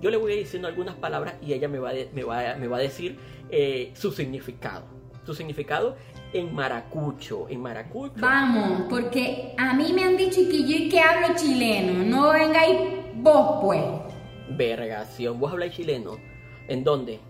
Yo 0.00 0.10
le 0.10 0.16
voy 0.16 0.32
a 0.32 0.34
ir 0.34 0.40
diciendo 0.42 0.68
algunas 0.68 0.96
palabras 0.96 1.36
y 1.40 1.52
ella 1.52 1.68
me 1.68 1.78
va, 1.78 1.92
me 2.12 2.24
va, 2.24 2.56
me 2.56 2.66
va 2.66 2.76
a 2.76 2.80
decir 2.80 3.18
eh, 3.50 3.92
su 3.94 4.10
significado. 4.12 4.84
Su 5.24 5.34
significado 5.34 5.96
en 6.32 6.54
maracucho, 6.54 7.46
en 7.48 7.60
maracucho. 7.60 8.14
Vamos, 8.16 8.82
porque 8.90 9.54
a 9.56 9.72
mí 9.72 9.92
me 9.92 10.04
han 10.04 10.16
dicho 10.16 10.40
que 10.50 10.62
yo 10.62 10.90
que 10.90 11.00
hablo 11.00 11.34
chileno, 11.36 12.04
no 12.04 12.32
vengáis 12.32 12.78
vos 13.14 13.60
pues. 13.62 13.80
Vergación, 14.50 15.40
vos 15.40 15.52
habláis 15.52 15.72
chileno. 15.72 16.16
¿En 16.68 16.84
dónde? 16.84 17.20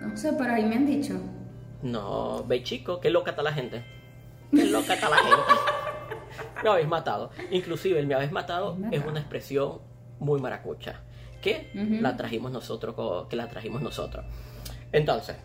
No 0.00 0.16
sé, 0.16 0.32
pero 0.38 0.54
ahí 0.54 0.64
me 0.64 0.76
han 0.76 0.86
dicho. 0.86 1.14
No, 1.82 2.44
ve 2.44 2.62
chico, 2.62 3.00
qué 3.00 3.10
loca 3.10 3.30
está 3.30 3.42
la 3.42 3.52
gente. 3.52 3.84
Qué 4.50 4.64
loca 4.64 4.94
está 4.94 5.08
la 5.08 5.16
gente. 5.16 5.42
me 6.62 6.70
habéis 6.70 6.88
matado. 6.88 7.30
Inclusive 7.50 7.98
el 7.98 8.06
me 8.06 8.14
habéis 8.14 8.32
matado 8.32 8.76
es 8.90 9.04
una 9.04 9.20
expresión 9.20 9.80
muy 10.18 10.40
maracucha. 10.40 11.00
Que 11.40 11.70
la 11.74 12.16
trajimos 12.16 12.50
nosotros, 12.50 13.26
que 13.28 13.36
la 13.36 13.48
trajimos 13.48 13.80
nosotros. 13.80 14.24
Entonces, 14.90 15.36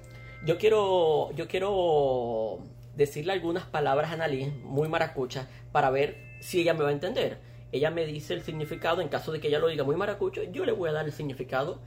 yo 0.46 0.58
quiero, 0.58 1.32
yo 1.34 1.48
quiero 1.48 2.60
decirle 2.96 3.34
algunas 3.34 3.66
palabras 3.66 4.12
a 4.12 4.14
Annalise 4.14 4.52
muy 4.64 4.88
maracuchas 4.88 5.48
para 5.72 5.90
ver 5.90 6.18
si 6.40 6.62
ella 6.62 6.74
me 6.74 6.84
va 6.84 6.90
a 6.90 6.94
entender. 6.94 7.38
Ella 7.72 7.90
me 7.90 8.06
dice 8.06 8.34
el 8.34 8.42
significado, 8.44 9.02
en 9.02 9.08
caso 9.08 9.32
de 9.32 9.40
que 9.40 9.48
ella 9.48 9.60
lo 9.60 9.68
diga 9.68 9.84
muy 9.84 9.96
maracucho, 9.96 10.44
yo 10.44 10.66
le 10.66 10.74
voy 10.74 10.90
a 10.90 10.94
dar 10.94 11.06
el 11.06 11.12
significado 11.12 11.80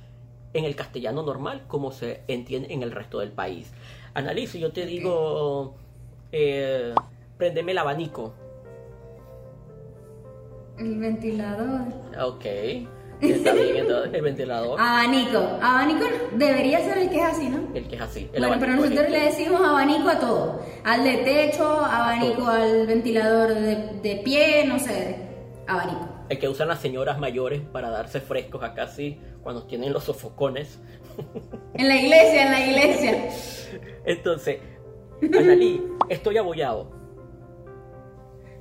en 0.53 0.65
el 0.65 0.75
castellano 0.75 1.23
normal, 1.23 1.65
como 1.69 1.93
se 1.93 2.23
entiende 2.29 2.73
en 2.73 2.83
el 2.83 2.91
resto 2.91 3.21
del 3.21 3.31
país. 3.31 3.71
Annalise, 4.15 4.59
yo 4.59 4.73
te 4.73 4.87
digo, 4.87 5.77
eh, 6.33 6.95
prendeme 7.37 7.73
el 7.73 7.79
abanico. 7.79 8.35
El 10.79 10.99
ventilador. 10.99 11.83
Ok. 12.21 12.45
Está 13.21 13.53
bien, 13.53 13.77
entonces, 13.77 14.13
el 14.13 14.23
ventilador. 14.23 14.81
Abanico. 14.81 15.39
Abanico 15.63 16.05
debería 16.35 16.81
ser 16.81 16.99
el 16.99 17.11
que 17.11 17.17
es 17.17 17.25
así, 17.25 17.49
¿no? 17.49 17.75
El 17.75 17.89
que 17.89 17.97
es 17.97 18.03
así. 18.03 18.31
bueno, 18.39 18.57
pero 18.61 18.77
nosotros 18.77 19.11
le 19.11 19.21
decimos 19.21 19.61
abanico 19.61 20.09
a 20.09 20.19
todo. 20.19 20.61
Al 20.85 21.05
de 21.05 21.17
techo, 21.19 21.65
abanico 21.65 22.47
al 22.47 22.87
ventilador 22.87 23.55
de, 23.55 24.21
pie, 24.25 24.65
no 24.67 24.79
sé. 24.79 25.17
Abanico. 25.67 26.09
El 26.29 26.39
que 26.39 26.49
usan 26.49 26.69
las 26.69 26.81
señoras 26.81 27.19
mayores 27.19 27.61
para 27.61 27.91
darse 27.91 28.21
frescos 28.21 28.63
acá 28.63 28.89
sí, 28.89 29.19
cuando 29.43 29.65
tienen 29.65 29.93
los 29.93 30.05
sofocones. 30.05 30.79
En 31.79 31.89
la 31.89 31.97
iglesia, 31.97 32.47
en 32.47 32.53
la 32.53 32.67
iglesia. 32.67 33.29
Entonces, 34.07 34.61
Analí, 35.23 35.83
estoy 36.09 36.37
abollado. 36.37 36.91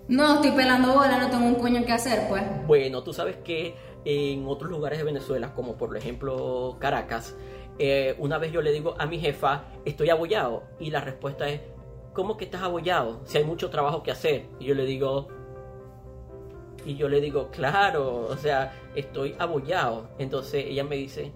No, 0.08 0.36
estoy 0.36 0.52
pelando 0.52 0.94
bola, 0.94 1.18
no 1.18 1.30
tengo 1.30 1.48
un 1.48 1.56
coño 1.56 1.84
que 1.86 1.92
hacer, 1.92 2.28
pues. 2.30 2.44
Bueno, 2.68 3.04
tú 3.04 3.12
sabes 3.12 3.38
que 3.38 3.76
en 4.06 4.48
otros 4.48 4.70
lugares 4.72 5.00
de 5.00 5.04
Venezuela, 5.04 5.54
como 5.54 5.76
por 5.76 5.96
ejemplo 5.98 6.78
Caracas, 6.80 7.36
eh, 7.78 8.16
una 8.20 8.38
vez 8.38 8.52
yo 8.52 8.62
le 8.62 8.72
digo 8.72 8.96
a 8.98 9.06
mi 9.06 9.20
jefa, 9.20 9.66
estoy 9.84 10.10
abollado, 10.10 10.64
y 10.80 10.92
la 10.92 11.02
respuesta 11.02 11.50
es, 11.50 11.62
¿cómo 12.14 12.38
que 12.38 12.46
estás 12.46 12.62
abollado? 12.62 13.22
Si 13.26 13.38
hay 13.38 13.44
mucho 13.44 13.70
trabajo 13.70 14.02
que 14.02 14.12
hacer. 14.12 14.46
Y 14.60 14.66
yo 14.66 14.76
le 14.76 14.86
digo, 14.86 15.28
y 16.86 16.96
yo 16.96 17.10
le 17.10 17.20
digo, 17.20 17.50
claro, 17.52 18.28
o 18.30 18.38
sea, 18.38 18.74
estoy 18.96 19.36
abollado. 19.40 20.08
Entonces 20.18 20.66
ella 20.68 20.84
me 20.84 20.96
dice, 20.96 21.34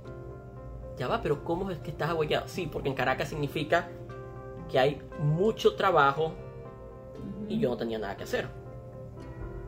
ya 0.97 1.07
va, 1.07 1.21
pero 1.21 1.43
¿cómo 1.43 1.69
es 1.71 1.79
que 1.79 1.91
estás 1.91 2.09
abollado? 2.09 2.47
Sí, 2.47 2.69
porque 2.71 2.89
en 2.89 2.95
Caracas 2.95 3.29
significa 3.29 3.89
que 4.69 4.79
hay 4.79 5.01
mucho 5.19 5.75
trabajo 5.75 6.33
y 7.47 7.59
yo 7.59 7.69
no 7.69 7.77
tenía 7.77 7.99
nada 7.99 8.15
que 8.15 8.23
hacer. 8.23 8.47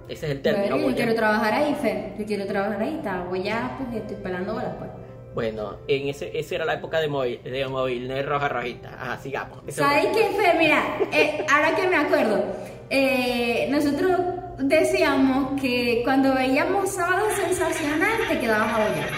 Ese 0.07 0.25
es 0.25 0.31
el 0.31 0.41
término. 0.41 0.77
yo 0.77 0.95
quiero 0.95 1.15
trabajar 1.15 1.53
ahí, 1.53 1.75
Fer. 1.81 2.13
Yo 2.17 2.25
quiero 2.25 2.45
trabajar 2.45 2.81
ahí. 2.81 2.95
Está 2.95 3.25
ya 3.43 3.75
porque 3.77 3.97
estoy 3.97 4.17
pelando 4.17 4.53
bolas, 4.53 4.75
pues. 4.77 4.91
Bueno, 5.33 5.77
en 5.87 6.09
ese, 6.09 6.37
esa 6.37 6.55
era 6.55 6.65
la 6.65 6.73
época 6.73 6.99
de 6.99 7.07
móvil, 7.07 7.41
de 7.41 7.65
móvil, 7.67 8.07
no 8.07 8.15
es 8.15 8.25
roja 8.25 8.49
rojita. 8.49 8.89
Ajá, 8.89 9.17
sigamos. 9.17 9.59
¿Sabes 9.69 10.07
qué, 10.07 10.29
Fer? 10.35 10.57
Mira, 10.57 10.83
eh, 11.13 11.45
ahora 11.49 11.73
que 11.73 11.87
me 11.87 11.95
acuerdo, 11.95 12.43
eh, 12.89 13.67
nosotros 13.69 14.19
decíamos 14.57 15.59
que 15.61 16.01
cuando 16.03 16.35
veíamos 16.35 16.91
Sábado 16.91 17.27
Sensacional 17.33 18.27
te 18.27 18.39
quedabas 18.39 18.73
abollado. 18.73 19.15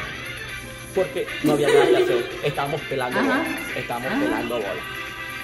Porque 0.94 1.26
no 1.44 1.54
había 1.54 1.68
nada 1.68 1.88
que 1.88 2.04
hacer. 2.04 2.26
Estábamos 2.44 2.82
pelando 2.82 3.20
bolas. 3.20 3.48
Estábamos 3.76 4.12
pelando 4.14 4.56
bolas. 4.56 4.70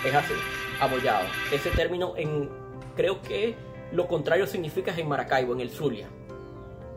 Es 0.05 0.13
así, 0.13 0.33
abollado. 0.79 1.25
Ese 1.51 1.71
término 1.71 2.13
en 2.15 2.47
creo 2.95 3.19
que 3.23 3.55
lo 3.91 4.07
contrario 4.07 4.45
significa 4.47 4.93
en 4.95 5.07
Maracaibo, 5.07 5.53
en 5.53 5.61
el 5.61 5.69
Zulia. 5.69 6.07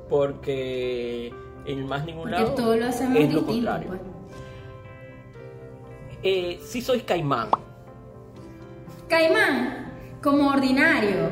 Porque 0.09 1.33
en 1.65 1.87
más 1.87 2.05
ningún 2.05 2.31
lado 2.31 2.55
todo 2.55 2.77
lo 2.77 2.87
es 2.87 3.33
lo 3.33 3.47
contrario. 3.47 3.89
Pues. 3.89 4.01
Eh, 6.23 6.61
sí 6.65 6.83
sois 6.83 7.03
caimán. 7.03 7.49
Caimán, 9.09 9.93
como 10.23 10.51
ordinario, 10.51 11.31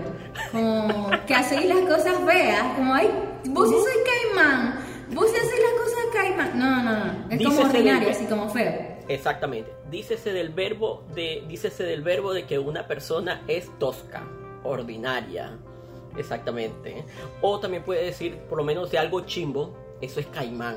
como 0.51 1.11
que 1.27 1.35
hacéis 1.35 1.67
las 1.67 1.81
cosas 1.81 2.19
feas, 2.27 2.63
como 2.77 2.95
ay, 2.95 3.11
vos 3.51 3.69
sí 3.69 3.75
sois 3.75 3.99
caimán, 4.05 4.81
vos 5.15 5.27
hacéis 5.27 5.63
las 5.63 5.83
cosas 5.83 6.05
caimán. 6.13 6.59
No, 6.59 6.83
no, 6.83 7.05
no, 7.05 7.31
es 7.31 7.45
como 7.45 7.61
ordinario, 7.61 8.11
así 8.11 8.25
como 8.27 8.49
feo. 8.49 8.99
Exactamente. 9.09 9.73
Dícese 9.91 10.33
del 10.33 10.51
verbo 10.51 11.05
de 11.15 11.45
dícese 11.49 11.85
del 11.85 12.03
verbo 12.03 12.33
de 12.33 12.47
que 12.47 12.59
una 12.59 12.87
persona 12.87 13.43
es 13.49 13.71
tosca 13.79 14.23
ordinaria. 14.65 15.59
Exactamente. 16.17 17.05
O 17.41 17.59
también 17.61 17.83
puede 17.83 18.05
decir, 18.05 18.37
por 18.49 18.59
lo 18.59 18.65
menos 18.65 18.91
de 18.91 18.99
algo 18.99 19.21
chimbo, 19.23 19.77
eso 20.01 20.21
es 20.21 20.27
caimán. 20.27 20.77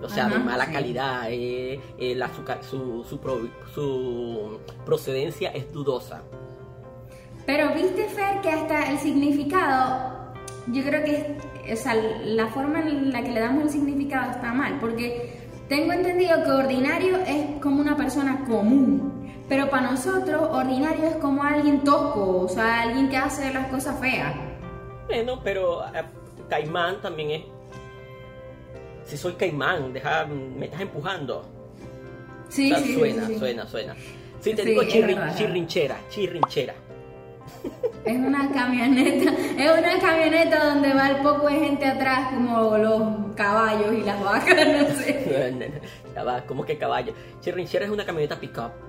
O 0.00 0.08
sea, 0.08 0.28
de 0.28 0.38
mala 0.38 0.70
calidad, 0.70 1.24
eh, 1.28 1.80
eh, 1.98 2.14
la, 2.14 2.30
su, 2.62 3.04
su, 3.04 4.60
procedencia 4.86 5.50
es 5.50 5.72
dudosa. 5.72 6.22
Pero 7.44 7.74
viste, 7.74 8.08
Fer, 8.08 8.40
que 8.40 8.50
hasta 8.50 8.90
el 8.90 8.98
significado, 8.98 10.32
yo 10.68 10.84
creo 10.84 11.04
que 11.04 11.36
la 12.24 12.46
forma 12.48 12.80
en 12.80 13.12
la 13.12 13.22
que 13.22 13.32
le 13.32 13.40
damos 13.40 13.64
el 13.64 13.70
significado 13.70 14.30
está 14.30 14.52
mal, 14.52 14.78
porque 14.78 15.48
tengo 15.68 15.92
entendido 15.92 16.44
que 16.44 16.50
ordinario 16.50 17.16
es 17.26 17.60
como 17.60 17.80
una 17.80 17.96
persona 17.96 18.44
común. 18.46 19.17
Pero 19.48 19.70
para 19.70 19.90
nosotros, 19.90 20.42
ordinario 20.52 21.06
es 21.06 21.16
como 21.16 21.42
alguien 21.42 21.82
tosco, 21.82 22.42
o 22.42 22.48
sea, 22.48 22.82
alguien 22.82 23.08
que 23.08 23.16
hace 23.16 23.52
las 23.52 23.68
cosas 23.68 23.98
feas. 23.98 24.34
Bueno, 25.06 25.40
pero 25.42 25.86
eh, 25.86 26.04
caimán 26.50 27.00
también 27.00 27.30
es. 27.30 27.42
Si 29.06 29.16
soy 29.16 29.32
caimán, 29.34 29.94
deja, 29.94 30.26
me 30.26 30.66
estás 30.66 30.82
empujando. 30.82 31.46
Sí, 32.50 32.74
sí, 32.74 32.94
suena, 32.94 33.26
suena, 33.38 33.66
suena. 33.66 33.96
Si 34.40 34.54
te 34.54 34.64
digo 34.64 34.82
chirrinchera, 34.84 35.96
chirrinchera. 36.10 36.74
Es 38.04 38.18
una 38.18 38.50
camioneta, 38.52 39.32
es 39.56 39.78
una 39.78 39.98
camioneta 39.98 40.66
donde 40.66 40.92
va 40.92 41.08
el 41.08 41.16
poco 41.22 41.48
de 41.48 41.58
gente 41.58 41.86
atrás, 41.86 42.28
como 42.34 42.76
los 42.76 43.34
caballos 43.34 43.94
y 43.94 44.02
las 44.02 44.22
vacas, 44.22 44.56
no 44.56 44.88
sé. 45.02 45.70
ya 46.14 46.22
va, 46.22 46.42
como 46.42 46.66
que 46.66 46.76
caballo. 46.76 47.14
Chirrinchera 47.40 47.86
es 47.86 47.90
una 47.90 48.04
camioneta 48.04 48.38
pick-up 48.38 48.87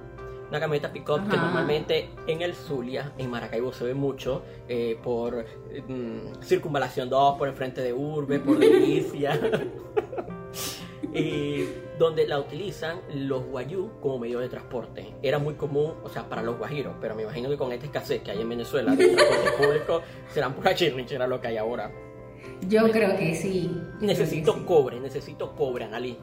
una 0.50 0.60
camioneta 0.60 0.92
pick-up 0.92 1.30
que 1.30 1.38
normalmente 1.38 2.10
en 2.28 2.42
el 2.42 2.56
Zulia, 2.56 3.14
en 3.18 3.30
Maracaibo 3.30 3.72
se 3.72 3.86
ve 3.86 3.94
mucho 3.94 4.44
eh, 4.68 4.98
por 5.02 5.46
mm, 5.88 6.42
Circunvalación 6.44 7.10
2, 7.10 7.38
por 7.38 7.48
enfrente 7.48 7.82
de 7.82 7.94
Urbe, 7.94 8.40
por 8.40 8.58
Delicia. 8.60 9.40
y 11.14 11.66
donde 11.98 12.28
la 12.28 12.40
utilizan 12.40 13.02
los 13.14 13.46
guayú 13.46 13.92
como 14.02 14.20
medio 14.20 14.40
de 14.40 14.50
transporte. 14.50 15.14
Era 15.22 15.40
muy 15.40 15.56
común, 15.56 15.94
o 16.04 16.10
sea, 16.10 16.28
para 16.28 16.42
los 16.42 16.58
guajiros, 16.58 16.96
pero 17.02 17.16
me 17.16 17.24
imagino 17.24 17.50
que 17.50 17.58
con 17.58 17.72
esta 17.72 17.86
escasez 17.86 18.22
que 18.22 18.32
hay 18.32 18.42
en 18.42 18.50
Venezuela 18.50 18.96
de 18.96 19.08
transporte 19.08 19.52
público, 19.64 20.02
serán 20.34 20.54
pura 20.54 20.74
chirrinchera 20.74 21.28
lo 21.28 21.40
que 21.42 21.48
hay 21.48 21.58
ahora. 21.58 21.92
Yo 22.68 22.90
creo 22.92 23.18
que 23.18 23.36
sí. 23.36 23.70
Necesito 24.00 24.54
Creo 24.54 24.56
que 24.56 24.60
sí. 24.62 24.66
cobre, 24.66 25.00
necesito 25.00 25.56
cobre, 25.56 25.86
Analí. 25.86 26.18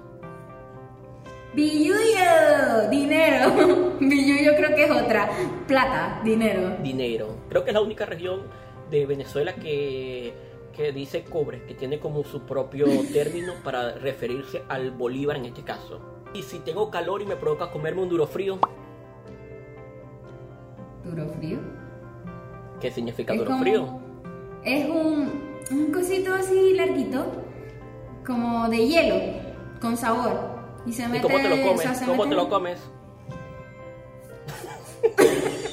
Billuyo, 1.56 2.90
dinero. 2.90 3.94
Billuyo 4.00 4.52
creo 4.56 4.76
que 4.76 4.84
es 4.84 4.90
otra. 4.90 5.30
Plata, 5.66 6.20
dinero. 6.22 6.76
Dinero. 6.82 7.28
Creo 7.48 7.64
que 7.64 7.70
es 7.70 7.74
la 7.74 7.80
única 7.80 8.04
región 8.04 8.42
de 8.90 9.06
Venezuela 9.06 9.54
que, 9.54 10.34
que 10.76 10.92
dice 10.92 11.24
cobre, 11.24 11.64
que 11.64 11.74
tiene 11.74 11.98
como 11.98 12.22
su 12.24 12.42
propio 12.42 12.84
término 13.12 13.54
para 13.64 13.92
referirse 13.94 14.62
al 14.68 14.90
bolívar 14.90 15.36
en 15.36 15.46
este 15.46 15.62
caso. 15.62 15.98
Y 16.34 16.42
si 16.42 16.58
tengo 16.58 16.90
calor 16.90 17.22
y 17.22 17.26
me 17.26 17.36
provoca 17.36 17.70
comerme 17.70 18.02
un 18.02 18.08
duro 18.10 18.26
frío, 18.26 18.58
Duro 21.04 21.28
frío. 21.38 21.58
¿qué 22.80 22.90
significa 22.90 23.32
Es 23.32 23.38
duro 23.38 23.50
como- 23.52 23.62
frío? 23.62 24.00
Es 24.64 24.88
un, 24.90 25.30
un 25.70 25.92
cosito 25.92 26.34
así 26.34 26.74
larguito, 26.74 27.24
como 28.26 28.68
de 28.68 28.78
hielo, 28.88 29.14
con 29.80 29.96
sabor. 29.96 30.55
Y 30.86 30.92
se 30.92 31.02
¿Y 31.02 31.06
mete. 31.08 31.22
cómo 31.22 31.36
te 31.38 31.48
lo 31.48 31.56
o 31.56 31.62
comes? 31.68 31.82
sea, 31.82 31.94
se 31.94 32.04
¿Cómo 32.06 32.24
mete- 32.24 32.30
te 32.30 32.36
lo 32.36 32.48
comes? 32.48 32.78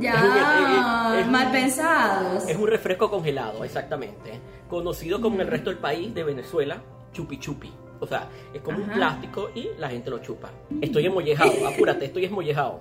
Ya, 0.00 1.16
Es 1.20 1.26
mal 1.28 1.50
pensados. 1.52 2.48
Es 2.48 2.56
un 2.56 2.66
refresco 2.66 3.10
congelado, 3.10 3.64
exactamente. 3.64 4.40
Conocido 4.68 5.20
como 5.20 5.36
en 5.36 5.42
el 5.42 5.46
resto 5.48 5.70
del 5.70 5.78
país 5.78 6.14
de 6.14 6.24
Venezuela, 6.24 6.78
chupi 7.12 7.38
chupi. 7.38 7.72
O 8.00 8.06
sea, 8.06 8.28
es 8.52 8.60
como 8.62 8.78
un 8.78 8.88
plástico 8.90 9.50
y 9.54 9.68
la 9.78 9.88
gente 9.90 10.10
lo 10.10 10.18
chupa. 10.18 10.50
Estoy 10.80 11.06
emollejado, 11.06 11.52
apúrate, 11.68 12.06
estoy 12.06 12.24
esmollejado. 12.24 12.80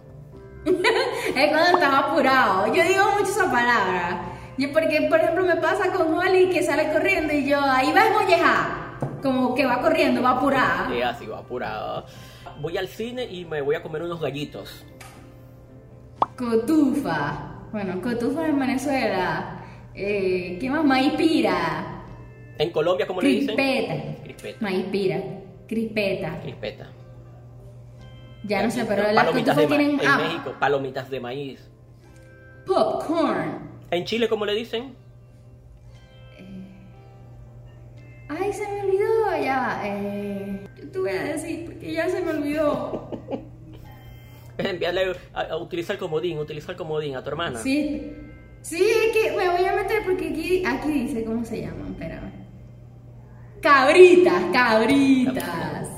Es 0.65 1.49
cuando 1.49 1.77
estás 1.77 1.93
apurado. 1.93 2.73
Yo 2.73 2.83
digo 2.83 3.03
mucho 3.17 3.31
esa 3.31 3.51
palabra. 3.51 4.21
Yo 4.61 4.71
porque, 4.71 5.07
por 5.09 5.19
ejemplo, 5.19 5.43
me 5.43 5.55
pasa 5.55 5.91
con 5.91 6.13
Holly 6.13 6.49
que 6.49 6.61
sale 6.61 6.91
corriendo 6.93 7.33
y 7.33 7.49
yo 7.49 7.59
ahí 7.59 7.91
va 7.93 8.01
a 8.07 8.09
mollejar. 8.21 9.21
Como 9.23 9.55
que 9.55 9.65
va 9.65 9.81
corriendo, 9.81 10.21
va 10.21 10.31
apurada. 10.37 10.95
Y 10.95 11.01
así 11.01 11.25
va 11.25 11.39
apurado. 11.39 12.05
Voy 12.59 12.77
al 12.77 12.87
cine 12.87 13.23
y 13.25 13.43
me 13.45 13.61
voy 13.61 13.73
a 13.73 13.81
comer 13.81 14.03
unos 14.03 14.21
gallitos. 14.21 14.85
Cotufa. 16.37 17.55
Bueno, 17.71 17.99
cotufa 18.01 18.47
en 18.47 18.59
Venezuela. 18.59 19.63
Eh, 19.95 20.57
¿Qué 20.61 20.69
más? 20.69 20.83
Maipira. 20.83 22.03
En 22.59 22.69
Colombia, 22.69 23.07
¿cómo 23.07 23.21
le 23.21 23.29
dicen? 23.29 23.55
Crispeta. 23.55 24.21
Crispeta. 24.23 24.57
Maipira. 24.61 25.17
Crispeta. 25.67 26.39
Crispeta. 26.43 26.87
Ya 28.43 28.61
no 28.63 28.69
sé, 28.69 28.85
pero 28.85 29.11
las 29.11 29.25
de 29.25 29.31
cotufas 29.31 29.55
ma- 29.57 29.67
tienen 29.67 29.99
En 29.99 30.07
ah, 30.07 30.17
México, 30.17 30.53
palomitas 30.59 31.09
de 31.09 31.19
maíz. 31.19 31.67
popcorn. 32.67 33.70
En 33.91 34.05
Chile, 34.05 34.29
¿cómo 34.29 34.45
le 34.45 34.55
dicen? 34.55 34.95
Ay, 38.29 38.53
se 38.53 38.65
me 38.67 38.81
olvidó. 38.83 39.37
Ya. 39.43 39.81
Eh, 39.83 40.67
yo 40.77 40.89
te 40.89 40.99
voy 40.99 41.09
a 41.09 41.23
decir 41.23 41.65
porque 41.65 41.91
ya 41.91 42.09
se 42.09 42.21
me 42.21 42.31
olvidó. 42.31 43.09
Envíale 44.57 45.15
a, 45.33 45.41
a 45.41 45.57
utilizar 45.57 45.97
comodín, 45.97 46.37
utiliza 46.37 46.71
el 46.71 46.77
comodín 46.77 47.15
a 47.15 47.23
tu 47.23 47.29
hermana. 47.29 47.59
Sí. 47.59 48.13
Sí, 48.61 48.81
es 48.81 49.11
que 49.17 49.31
me 49.35 49.49
voy 49.49 49.65
a 49.65 49.75
meter 49.75 50.03
porque 50.05 50.29
aquí, 50.29 50.63
aquí 50.65 50.91
dice 50.91 51.25
cómo 51.25 51.43
se 51.43 51.61
llaman. 51.61 51.91
Espérame. 51.91 52.31
Cabritas, 53.59 54.43
cabritas. 54.53 55.89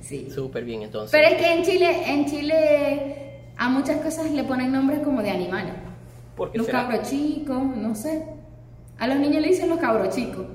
Sí. 0.00 0.30
Súper 0.30 0.64
bien, 0.64 0.82
entonces. 0.82 1.10
Pero 1.10 1.34
es 1.34 1.42
que 1.42 1.52
en 1.52 1.62
Chile, 1.64 2.10
en 2.10 2.26
Chile 2.26 3.42
a 3.56 3.68
muchas 3.68 4.00
cosas 4.00 4.30
le 4.30 4.44
ponen 4.44 4.72
nombres 4.72 5.00
como 5.00 5.22
de 5.22 5.30
animales. 5.30 5.74
¿Por 6.36 6.50
qué 6.50 6.58
Los 6.58 6.66
será? 6.66 6.82
cabros 6.82 7.08
chicos, 7.08 7.62
no 7.76 7.94
sé. 7.94 8.26
A 8.98 9.06
los 9.06 9.16
niños 9.18 9.42
le 9.42 9.48
dicen 9.48 9.68
los 9.68 9.78
cabros 9.78 10.14
chicos. 10.14 10.46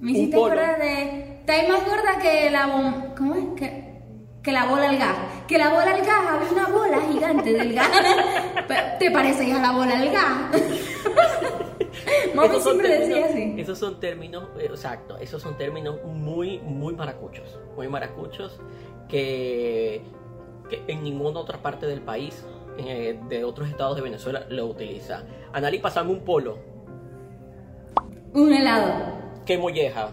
Me 0.00 0.12
hiciste 0.12 0.36
acordar 0.36 0.78
de. 0.78 1.32
Está 1.40 1.54
más 1.68 1.84
gorda 1.84 2.18
que 2.20 2.50
la 2.50 3.14
¿Cómo 3.16 3.34
es? 3.34 3.44
Que, 3.56 4.00
que 4.42 4.52
la 4.52 4.66
bola 4.66 4.88
al 4.88 4.98
gas. 4.98 5.16
Que 5.48 5.58
la 5.58 5.70
bola 5.70 5.94
al 5.94 6.00
gas, 6.00 6.20
había 6.28 6.52
una 6.52 6.68
bola 6.68 7.00
gigante 7.10 7.52
del 7.52 7.74
gas. 7.74 7.90
¿Te 8.98 9.10
parece 9.10 9.52
a 9.52 9.60
la 9.60 9.72
bola 9.72 9.98
al 9.98 10.10
gas? 10.10 10.62
Mami 12.34 12.60
siempre 12.60 12.98
decía 12.98 13.26
así. 13.26 13.54
Esos 13.58 13.78
son 13.78 14.00
términos, 14.00 14.48
eh, 14.58 14.66
exacto, 14.66 15.18
esos 15.18 15.42
son 15.42 15.56
términos 15.56 15.96
muy, 16.04 16.58
muy 16.60 16.94
maracuchos, 16.94 17.58
muy 17.76 17.88
maracuchos 17.88 18.60
que, 19.08 20.02
que 20.68 20.82
en 20.88 21.02
ninguna 21.02 21.40
otra 21.40 21.58
parte 21.58 21.86
del 21.86 22.00
país, 22.00 22.44
eh, 22.78 23.18
de 23.28 23.44
otros 23.44 23.68
estados 23.68 23.96
de 23.96 24.02
Venezuela, 24.02 24.44
lo 24.48 24.66
utiliza. 24.66 25.22
Analí, 25.52 25.78
pasame 25.78 26.10
un 26.10 26.20
polo. 26.20 26.58
Un 28.34 28.52
helado. 28.52 28.92
¿Qué 29.44 29.58
molleja? 29.58 30.10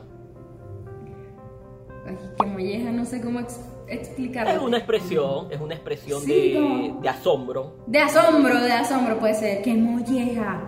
Ay, 2.06 2.18
que 2.40 2.46
molleja, 2.46 2.92
no 2.92 3.06
sé 3.06 3.22
cómo 3.22 3.40
ex- 3.40 3.62
explicarlo. 3.88 4.52
Es 4.52 4.62
una 4.62 4.78
expresión, 4.78 5.48
es 5.52 5.62
una 5.62 5.76
expresión 5.76 6.22
Sí, 6.22 6.54
de, 6.54 6.96
de 7.02 7.10
asombro. 7.10 7.78
De 7.88 8.00
asombro, 8.00 8.60
de 8.62 8.72
asombro 8.72 9.20
puede 9.20 9.36
ser. 9.36 9.62
Que 9.62 9.74
molleja. 9.76 10.62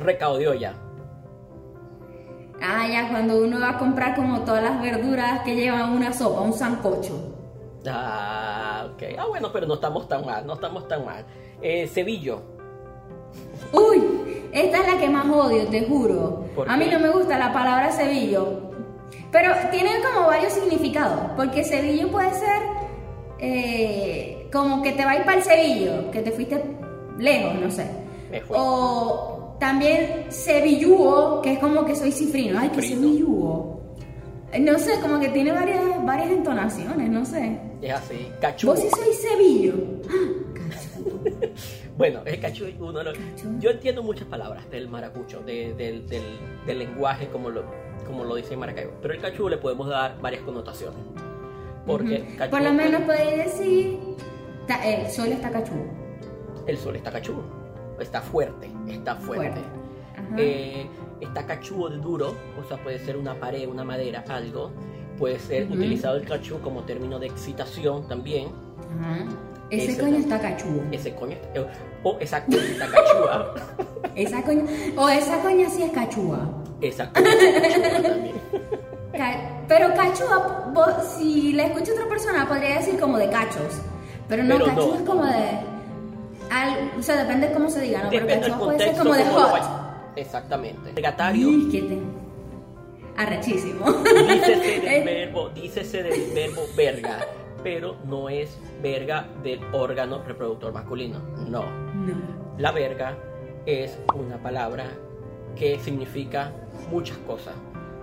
Recao 0.00 0.36
de 0.38 0.48
olla. 0.48 0.74
Ah, 2.60 2.86
ya 2.88 3.08
cuando 3.08 3.42
uno 3.42 3.58
va 3.58 3.70
a 3.70 3.78
comprar 3.78 4.14
como 4.14 4.40
todas 4.42 4.62
las 4.62 4.80
verduras 4.80 5.40
que 5.42 5.56
llevan 5.56 5.90
una 5.92 6.12
sopa, 6.12 6.40
un 6.42 6.52
sancocho. 6.52 7.41
Ah, 7.86 8.88
ok. 8.92 9.02
Ah, 9.18 9.26
bueno, 9.28 9.50
pero 9.52 9.66
no 9.66 9.74
estamos 9.74 10.08
tan 10.08 10.24
mal, 10.24 10.46
no 10.46 10.54
estamos 10.54 10.86
tan 10.88 11.04
mal. 11.04 11.24
Eh, 11.60 11.86
cebillo. 11.88 12.42
Uy, 13.72 14.02
esta 14.52 14.78
es 14.78 14.92
la 14.92 15.00
que 15.00 15.08
más 15.08 15.26
odio, 15.28 15.66
te 15.68 15.84
juro. 15.86 16.44
¿Por 16.54 16.70
A 16.70 16.76
mí 16.76 16.86
no 16.90 16.98
me 16.98 17.10
gusta 17.10 17.38
la 17.38 17.52
palabra 17.52 17.90
cebillo. 17.92 18.70
Pero 19.30 19.54
tiene 19.70 19.90
como 20.02 20.26
varios 20.26 20.52
significados. 20.52 21.20
Porque 21.36 21.64
cebillo 21.64 22.10
puede 22.10 22.32
ser 22.34 22.62
eh, 23.38 24.48
como 24.52 24.82
que 24.82 24.92
te 24.92 25.04
va 25.04 25.12
a 25.12 25.16
ir 25.16 25.24
para 25.24 25.38
el 25.38 25.42
cebillo, 25.42 26.10
que 26.10 26.20
te 26.20 26.30
fuiste 26.32 26.62
lejos, 27.18 27.54
no 27.54 27.70
sé. 27.70 27.86
O 28.50 29.56
también 29.58 30.26
cebillúo, 30.30 31.40
que 31.42 31.54
es 31.54 31.58
como 31.58 31.84
que 31.84 31.94
soy 31.94 32.12
cifrino. 32.12 32.58
Ay, 32.58 32.68
que 32.70 32.82
Cifrino. 32.82 33.81
No 34.60 34.78
sé, 34.78 35.00
como 35.00 35.18
que 35.18 35.28
tiene 35.30 35.50
varias, 35.52 35.80
varias 36.04 36.30
entonaciones, 36.30 37.08
no 37.08 37.24
sé. 37.24 37.58
Es 37.80 37.92
así. 37.94 38.28
Cachudo. 38.40 38.72
Vos 38.74 38.80
sí 38.82 38.88
sois 38.94 39.20
cebillo. 39.22 39.74
Ah, 40.08 40.68
cachudo. 40.70 41.20
Bueno, 41.96 42.20
el 42.26 42.40
cachu 42.40 42.66
uno 42.80 42.98
de 42.98 43.04
los-. 43.04 43.18
Yo 43.60 43.70
entiendo 43.70 44.02
muchas 44.02 44.26
palabras 44.28 44.68
del 44.70 44.88
maracucho, 44.88 45.40
de- 45.40 45.72
del, 45.74 46.06
del- 46.08 46.38
del 46.66 46.78
lenguaje 46.78 47.28
como 47.28 47.48
lo, 47.50 47.64
como 48.06 48.24
lo 48.24 48.34
dice 48.34 48.56
Maracaibo. 48.56 48.92
Pero 49.00 49.14
el 49.14 49.20
cachu 49.20 49.48
le 49.48 49.56
podemos 49.56 49.88
dar 49.88 50.20
varias 50.20 50.42
connotaciones. 50.42 50.98
Porque 51.86 52.22
Ujú. 52.26 52.36
cachudo 52.38 52.50
Por 52.58 52.62
lo 52.62 52.72
menos 52.74 53.02
podéis 53.02 53.36
decir, 53.44 53.98
ta- 54.66 54.84
el 54.86 55.10
sol 55.10 55.28
está 55.28 55.50
cachudo. 55.50 55.84
el 56.66 56.76
sol 56.76 56.96
está 56.96 57.10
cachudo. 57.10 57.42
Está 57.98 58.20
fuerte, 58.20 58.68
está 58.88 59.16
fuerte. 59.16 59.60
Eh, 60.36 60.86
está 61.24 61.46
cachudo 61.46 61.88
de 61.88 61.98
duro, 61.98 62.34
o 62.60 62.64
sea, 62.68 62.76
puede 62.82 62.98
ser 63.04 63.16
una 63.16 63.34
pared, 63.38 63.68
una 63.68 63.84
madera, 63.84 64.24
algo. 64.28 64.70
Puede 65.18 65.38
ser 65.38 65.64
Ujú. 65.66 65.74
utilizado 65.74 66.16
el 66.16 66.26
cachú 66.26 66.58
como 66.60 66.82
término 66.82 67.18
de 67.18 67.26
excitación 67.26 68.08
también. 68.08 68.48
Ajá. 69.00 69.24
Ese, 69.70 69.92
ese 69.92 70.00
coño 70.02 70.16
está 70.18 70.38
cachudo. 70.40 70.82
Ese 70.90 71.14
coño, 71.14 71.36
eh, 71.54 71.66
o 72.02 72.16
esa 72.20 72.44
coña 72.44 72.58
está 72.58 72.86
cachúa. 72.88 73.54
Esa 74.14 74.42
coña, 74.42 74.64
o 74.96 75.08
esa 75.08 75.38
coña 75.40 75.70
sí 75.70 75.82
es 75.84 75.90
cachúa. 75.92 76.40
esa 76.82 77.10
coña 77.10 77.30
está 77.30 77.62
cachúa 77.62 78.02
también. 78.02 78.34
Pero 79.68 79.94
cachúa, 79.94 80.70
vos- 80.74 81.06
si 81.18 81.52
le 81.52 81.66
escucha 81.66 81.92
otra 81.92 82.06
persona, 82.08 82.46
podría 82.46 82.76
decir 82.78 82.98
como 83.00 83.16
de 83.16 83.30
cachos. 83.30 83.80
Pero 84.28 84.42
no, 84.42 84.54
Pero 84.56 84.66
cachúa 84.66 84.86
no. 84.86 84.94
es 84.96 85.00
como 85.02 85.24
de. 85.24 85.48
al- 86.50 86.90
o 86.98 87.02
sea, 87.02 87.16
depende 87.22 87.48
de 87.48 87.54
cómo 87.54 87.70
se 87.70 87.80
diga, 87.80 88.02
¿no? 88.02 88.10
Pero 88.10 88.26
Depende 88.26 88.42
del 88.44 88.52
cachúa 88.52 88.66
puede 88.66 88.78
ser 88.80 88.96
como 88.98 89.14
de 89.14 89.24
hot. 89.24 89.62
Exactamente. 90.16 90.92
Regatario. 90.94 91.48
Arrechísimo. 93.16 93.84
Dícese 94.02 94.80
del 94.80 94.84
Eh, 94.88 95.02
verbo, 95.04 95.50
dícese 95.50 96.02
del 96.02 96.32
verbo 96.34 96.62
verga, 96.76 97.18
pero 97.62 97.96
no 98.04 98.28
es 98.28 98.58
verga 98.82 99.28
del 99.42 99.60
órgano 99.72 100.22
reproductor 100.22 100.72
masculino. 100.72 101.18
No. 101.48 101.64
no. 101.64 102.14
La 102.58 102.72
verga 102.72 103.16
es 103.66 103.98
una 104.14 104.42
palabra 104.42 104.86
que 105.56 105.78
significa 105.78 106.52
muchas 106.90 107.18
cosas. 107.18 107.54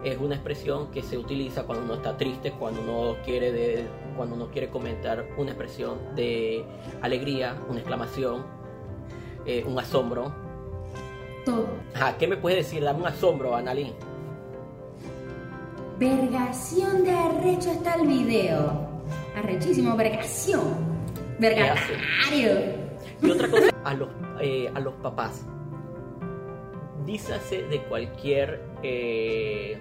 Es 0.04 0.18
una 0.18 0.36
expresión 0.36 0.92
que 0.92 1.02
se 1.02 1.18
utiliza 1.18 1.64
cuando 1.64 1.84
uno 1.84 1.96
está 1.96 2.16
triste, 2.16 2.52
cuando 2.52 2.82
uno 2.82 3.18
quiere 3.26 3.52
de, 3.52 3.86
cuando 4.16 4.36
uno 4.36 4.48
quiere 4.50 4.70
comentar 4.70 5.26
una 5.38 5.52
expresión 5.52 6.16
de 6.16 6.64
alegría, 7.02 7.58
una 7.68 7.80
exclamación, 7.80 8.46
eh, 9.46 9.66
un 9.68 9.78
asombro. 9.78 10.32
Todo. 11.50 11.68
Ajá, 11.96 12.18
¿qué 12.18 12.28
me 12.28 12.38
puedes 12.38 12.66
decir? 12.66 12.84
Dame 12.84 13.00
un 13.02 13.08
asombro, 13.08 13.56
Analí. 13.56 13.94
Vergación 15.98 17.04
de 17.04 17.12
arrecho 17.12 17.72
está 17.72 17.96
el 17.96 18.08
video. 18.08 18.88
Arrechísimo, 19.36 19.96
vergación. 19.96 20.62
Vergatario. 21.40 22.52
Y 23.22 23.32
otra 23.32 23.50
cosa 23.50 23.70
a 23.84 23.94
los, 23.94 24.10
eh, 24.42 24.72
a 24.74 24.80
los 24.80 24.94
papás. 24.96 25.44
Dízase 27.06 27.64
de 27.64 27.82
cualquier, 27.84 28.62
eh, 28.84 29.78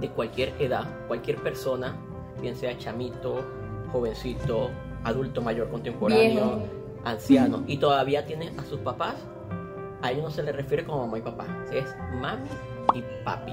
de 0.00 0.08
cualquier 0.10 0.54
edad, 0.58 0.86
cualquier 1.06 1.36
persona, 1.42 1.94
bien 2.40 2.56
sea 2.56 2.76
chamito, 2.78 3.44
jovencito, 3.92 4.70
adulto 5.04 5.42
mayor 5.42 5.68
contemporáneo, 5.70 6.56
Viejo. 6.56 6.62
anciano, 7.04 7.62
y 7.66 7.76
todavía 7.76 8.24
tiene 8.26 8.52
a 8.58 8.64
sus 8.64 8.80
papás, 8.80 9.14
a 10.02 10.10
ellos 10.12 10.24
no 10.24 10.30
se 10.30 10.42
les 10.42 10.54
refiere 10.54 10.84
como 10.84 11.04
mamá 11.06 11.18
y 11.18 11.22
papá, 11.22 11.46
es 11.72 11.84
mami 12.20 12.48
y 12.94 13.02
papi. 13.24 13.52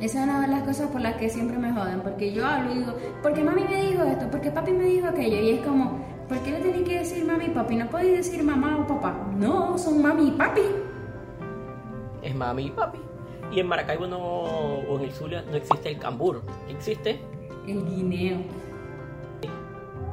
Esa 0.00 0.18
es 0.18 0.24
una 0.24 0.40
de 0.42 0.48
las 0.48 0.62
cosas 0.64 0.90
por 0.90 1.00
las 1.00 1.14
que 1.16 1.28
siempre 1.30 1.56
me 1.56 1.72
joden, 1.72 2.00
porque 2.00 2.32
yo 2.32 2.46
hablo 2.46 2.72
y 2.72 2.78
digo, 2.78 2.94
porque 3.22 3.44
mami 3.44 3.62
me 3.64 3.82
dijo 3.86 4.02
esto, 4.02 4.28
porque 4.30 4.50
papi 4.50 4.72
me 4.72 4.84
dijo 4.84 5.06
aquello, 5.06 5.36
y 5.36 5.50
es 5.50 5.60
como, 5.66 5.98
¿por 6.28 6.38
qué 6.40 6.50
le 6.50 6.58
tenéis 6.60 6.88
que 6.88 6.98
decir 6.98 7.24
mami 7.24 7.46
y 7.46 7.50
papi? 7.50 7.76
No 7.76 7.86
podéis 7.88 8.16
decir 8.18 8.42
mamá 8.42 8.78
o 8.80 8.86
papá. 8.86 9.14
No, 9.36 9.78
son 9.78 10.02
mami 10.02 10.28
y 10.28 10.30
papi. 10.32 10.62
Es 12.22 12.34
mami 12.34 12.66
y 12.66 12.70
papi. 12.70 12.98
Y 13.52 13.60
en 13.60 13.68
Maracaibo 13.68 14.06
no, 14.06 14.18
o 14.18 14.98
en 14.98 15.04
el 15.04 15.12
Zulia 15.12 15.42
no 15.48 15.56
existe 15.56 15.90
el 15.90 15.98
cambur, 15.98 16.42
existe 16.68 17.20
El 17.68 17.84
guineo. 17.84 18.38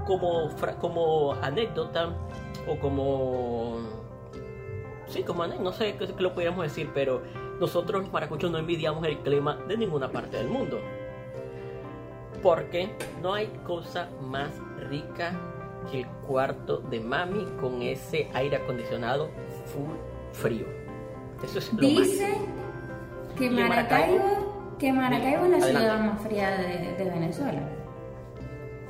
como, 0.06 0.50
fra- 0.50 0.76
como 0.76 1.34
anécdota 1.42 2.10
o 2.68 2.78
como... 2.80 3.78
Sí, 5.12 5.24
como 5.24 5.44
anécdota, 5.44 5.64
no 5.64 5.74
sé 5.74 5.96
qué, 5.98 6.08
qué 6.08 6.24
lo 6.24 6.34
podríamos 6.34 6.64
decir, 6.64 6.90
pero 6.94 7.22
nosotros 7.60 8.02
los 8.04 8.12
maracuchos 8.14 8.50
no 8.50 8.58
envidiamos 8.58 9.06
el 9.06 9.18
clima 9.20 9.58
de 9.68 9.78
ninguna 9.78 10.10
parte 10.10 10.38
del 10.38 10.48
mundo. 10.48 10.80
Porque 12.42 12.96
no 13.22 13.34
hay 13.34 13.48
cosa 13.66 14.10
más 14.22 14.50
rica 14.90 15.34
que 15.92 16.02
el 16.02 16.08
cuarto 16.28 16.78
de 16.78 17.00
mami 17.00 17.46
con 17.60 17.82
ese 17.82 18.30
aire 18.34 18.56
acondicionado 18.58 19.30
full 19.66 19.96
frío. 20.32 20.66
Eso 21.44 21.60
es 21.60 21.74
lo. 21.74 21.80
Dice 21.80 22.34
que 23.38 23.46
¿Y 23.46 23.48
en 23.48 23.68
Maracaibo, 23.68 24.76
que 24.80 24.94
Maracaibo 24.94 25.46
es 25.46 25.52
la 25.52 25.58
Adelante. 25.58 25.80
ciudad 25.80 26.00
más 26.00 26.22
fría 26.22 26.52
de, 26.52 26.94
de 27.04 27.10
Venezuela. 27.10 27.62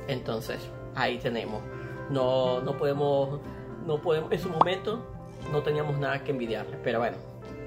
Entonces, 0.08 0.68
ahí 0.94 1.18
tenemos. 1.18 1.62
No, 2.10 2.60
no 2.60 2.76
podemos, 2.76 3.40
no 3.86 3.98
podemos, 4.00 4.30
en 4.32 4.38
su 4.38 4.48
momento 4.50 5.02
no 5.50 5.62
teníamos 5.62 5.98
nada 5.98 6.22
que 6.22 6.30
envidiarle, 6.30 6.76
pero 6.82 6.98
bueno, 7.00 7.16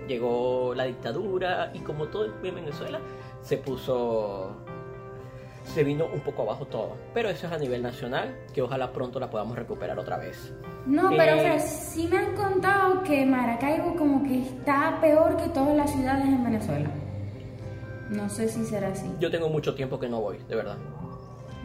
llegó 0.07 0.73
la 0.75 0.85
dictadura 0.85 1.71
y 1.73 1.79
como 1.79 2.05
todo 2.07 2.25
en 2.43 2.55
Venezuela, 2.55 2.99
se 3.41 3.57
puso, 3.57 4.55
se 5.73 5.83
vino 5.83 6.05
un 6.13 6.19
poco 6.21 6.43
abajo 6.43 6.65
todo. 6.65 6.95
Pero 7.13 7.29
eso 7.29 7.47
es 7.47 7.53
a 7.53 7.57
nivel 7.57 7.81
nacional, 7.83 8.35
que 8.53 8.61
ojalá 8.61 8.91
pronto 8.91 9.19
la 9.19 9.29
podamos 9.29 9.55
recuperar 9.57 9.97
otra 9.99 10.17
vez. 10.17 10.53
No, 10.85 11.09
pero 11.09 11.33
Eh. 11.33 11.39
o 11.39 11.41
sea, 11.41 11.59
sí 11.59 12.07
me 12.07 12.17
han 12.17 12.35
contado 12.35 13.01
que 13.03 13.25
Maracaibo 13.25 13.95
como 13.95 14.23
que 14.23 14.41
está 14.41 14.99
peor 15.01 15.35
que 15.37 15.49
todas 15.49 15.75
las 15.75 15.91
ciudades 15.91 16.25
en 16.25 16.43
Venezuela. 16.43 16.89
No 18.09 18.29
sé 18.29 18.47
si 18.47 18.63
será 18.65 18.89
así. 18.89 19.07
Yo 19.19 19.31
tengo 19.31 19.49
mucho 19.49 19.73
tiempo 19.73 19.99
que 19.99 20.07
no 20.07 20.21
voy, 20.21 20.37
de 20.47 20.55
verdad. 20.55 20.77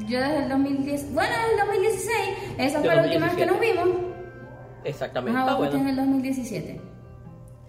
Yo 0.08 0.18
desde 0.18 0.44
el 0.44 0.48
2010, 0.48 1.12
bueno, 1.12 1.30
desde 1.30 1.52
el 1.52 1.58
2016, 1.68 2.38
esa 2.56 2.78
De 2.80 2.84
fue 2.86 2.96
la 2.96 3.02
última 3.02 3.26
vez 3.26 3.36
que 3.36 3.44
2017. 3.44 3.46
nos 3.46 3.60
vimos. 3.60 4.09
Exactamente. 4.84 5.38
Ah, 5.38 5.50
en 5.52 5.56
bueno, 5.58 5.88
el 5.88 5.96
2017. 5.96 6.80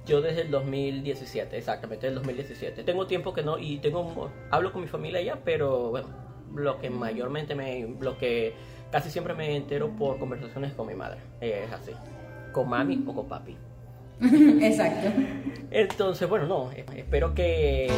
yo 0.06 0.22
desde 0.22 0.42
el 0.42 0.52
2017, 0.52 1.58
exactamente, 1.58 2.08
el 2.08 2.16
2017. 2.16 2.84
Tengo 2.84 3.08
tiempo 3.08 3.34
que 3.34 3.44
no, 3.44 3.58
y 3.58 3.78
tengo, 3.80 4.30
hablo 4.50 4.72
con 4.72 4.82
mi 4.82 4.88
familia 4.88 5.22
ya, 5.22 5.36
pero 5.44 5.90
bueno, 5.92 6.08
lo 6.56 6.80
que 6.80 6.90
mayormente 6.90 7.56
me, 7.56 7.96
lo 8.00 8.18
que 8.18 8.54
casi 8.92 9.10
siempre 9.10 9.34
me 9.34 9.56
entero 9.56 9.90
por 9.96 10.18
conversaciones 10.20 10.74
con 10.74 10.88
mi 10.88 10.96
madre, 10.96 11.20
es 11.40 11.72
así, 11.72 11.92
con 12.52 12.68
mami 12.70 13.04
o 13.08 13.14
con 13.14 13.28
papi. 13.28 13.56
Exacto. 14.22 15.10
Entonces, 15.72 16.30
bueno, 16.30 16.46
no, 16.46 16.72
espero 16.72 17.34
que, 17.34 17.90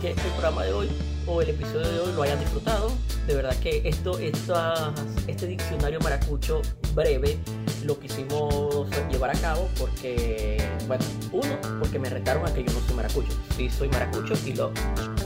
que 0.00 0.10
el 0.10 0.16
programa 0.32 0.64
de 0.64 0.72
hoy 0.72 0.88
o 1.26 1.40
el 1.42 1.50
episodio 1.50 1.88
de 1.88 1.98
hoy 2.00 2.12
lo 2.14 2.22
hayan 2.22 2.40
disfrutado. 2.40 2.88
De 3.26 3.34
verdad 3.36 3.54
que 3.60 3.82
esto, 3.88 4.18
esta- 4.18 4.92
este 5.28 5.46
diccionario 5.46 6.00
maracucho 6.00 6.62
breve 6.94 7.38
lo 7.84 7.98
quisimos 7.98 8.86
llevar 9.10 9.30
a 9.30 9.40
cabo 9.40 9.68
porque, 9.78 10.62
bueno, 10.86 11.04
uno, 11.32 11.58
porque 11.78 11.98
me 11.98 12.08
retaron 12.08 12.46
a 12.46 12.52
que 12.52 12.64
yo 12.64 12.72
no 12.72 12.80
soy 12.86 12.96
maracucho. 12.96 13.32
Sí 13.56 13.70
soy 13.70 13.88
maracucho 13.88 14.34
y 14.46 14.52
lo 14.54 14.72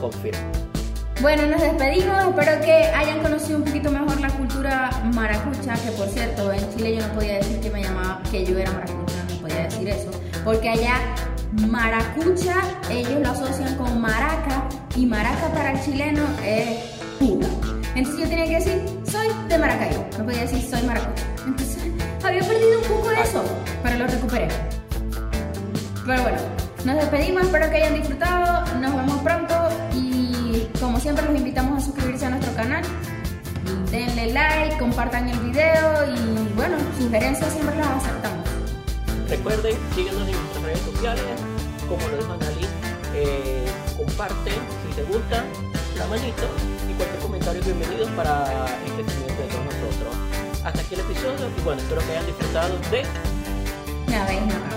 confirmo. 0.01 0.41
Bueno, 1.21 1.47
nos 1.47 1.61
despedimos. 1.61 2.25
Espero 2.29 2.61
que 2.61 2.73
hayan 2.73 3.23
conocido 3.23 3.59
un 3.59 3.65
poquito 3.65 3.91
mejor 3.91 4.21
la 4.21 4.29
cultura 4.31 4.91
maracucha. 5.15 5.75
Que 5.75 5.91
por 5.93 6.09
cierto, 6.09 6.53
en 6.53 6.77
Chile 6.77 6.97
yo 6.97 7.07
no 7.07 7.15
podía 7.15 7.35
decir 7.35 7.61
que 7.61 7.71
me 7.71 7.83
llamaba, 7.83 8.23
que 8.31 8.45
yo 8.45 8.59
era 8.59 8.71
maracucha, 8.73 9.17
no 9.31 9.41
podía 9.41 9.65
decir 9.65 9.89
eso. 9.89 10.11
Porque 10.45 10.69
allá 10.69 11.15
maracucha 11.53 12.55
ellos 12.91 13.21
lo 13.23 13.31
asocian 13.31 13.77
con 13.77 14.01
maraca 14.01 14.69
y 14.95 15.07
maraca 15.07 15.49
para 15.53 15.73
el 15.73 15.83
chileno 15.83 16.23
es 16.45 16.81
puta. 17.19 17.49
Entonces 17.95 18.23
yo 18.23 18.29
tenía 18.29 18.47
que 18.47 18.65
decir, 18.65 18.83
soy 19.11 19.29
de 19.49 19.59
Maracaibo. 19.59 20.06
No 20.19 20.25
podía 20.25 20.43
decir, 20.43 20.63
soy 20.63 20.83
maracucha. 20.83 21.25
Entonces 21.47 21.79
había 22.25 22.43
perdido 22.43 22.81
un 22.81 22.85
poco 22.89 23.11
eso, 23.11 23.45
pero 23.83 23.99
lo 23.99 24.07
recuperé. 24.07 24.49
Pero 26.07 26.23
bueno, 26.23 26.39
nos 26.85 26.97
despedimos, 26.97 27.43
espero 27.43 27.71
que 27.71 27.77
hayan 27.77 27.95
disfrutado, 27.95 28.65
nos 28.77 28.97
vemos 28.97 29.19
pronto 29.23 29.55
y 29.93 30.69
como 30.81 31.01
siempre 31.01 31.25
los 31.27 31.37
invitamos 31.37 31.83
a 31.83 31.87
suscribirse 31.87 32.27
a 32.27 32.31
nuestro 32.31 32.55
canal. 32.55 32.83
Denle 33.91 34.33
like, 34.33 34.79
compartan 34.79 35.29
el 35.29 35.39
video 35.41 36.15
y 36.15 36.53
bueno, 36.55 36.77
sugerencias 36.99 37.53
siempre 37.53 37.77
las 37.77 37.89
aceptamos. 37.89 38.47
Recuerden, 39.29 39.75
síguenos 39.95 40.29
en 40.29 40.33
nuestras 40.33 40.63
redes 40.63 40.81
sociales, 40.81 41.25
como 41.89 42.09
lo 42.09 42.17
dijo 42.17 42.33
Analí, 42.33 42.67
eh, 43.15 43.67
comparte 43.97 44.53
si 44.53 44.95
te 44.95 45.03
gusta, 45.05 45.45
la 45.99 46.07
manito 46.07 46.47
y 46.89 46.95
cualquier 46.95 47.21
comentario 47.21 47.63
bienvenido 47.63 48.07
para 48.15 48.67
el 48.87 48.93
crecimiento 48.93 48.95
de 48.95 49.03
todos 49.03 49.05
nosotros. 49.05 49.26
Hasta 50.67 50.81
aquí 50.81 50.95
el 50.95 51.01
episodio 51.01 51.49
y 51.57 51.61
bueno, 51.63 51.81
espero 51.81 52.01
que 52.01 52.11
hayan 52.11 52.27
disfrutado 52.27 52.71
de 52.71 52.75
habéis 54.17 54.47
narrado. 54.47 54.76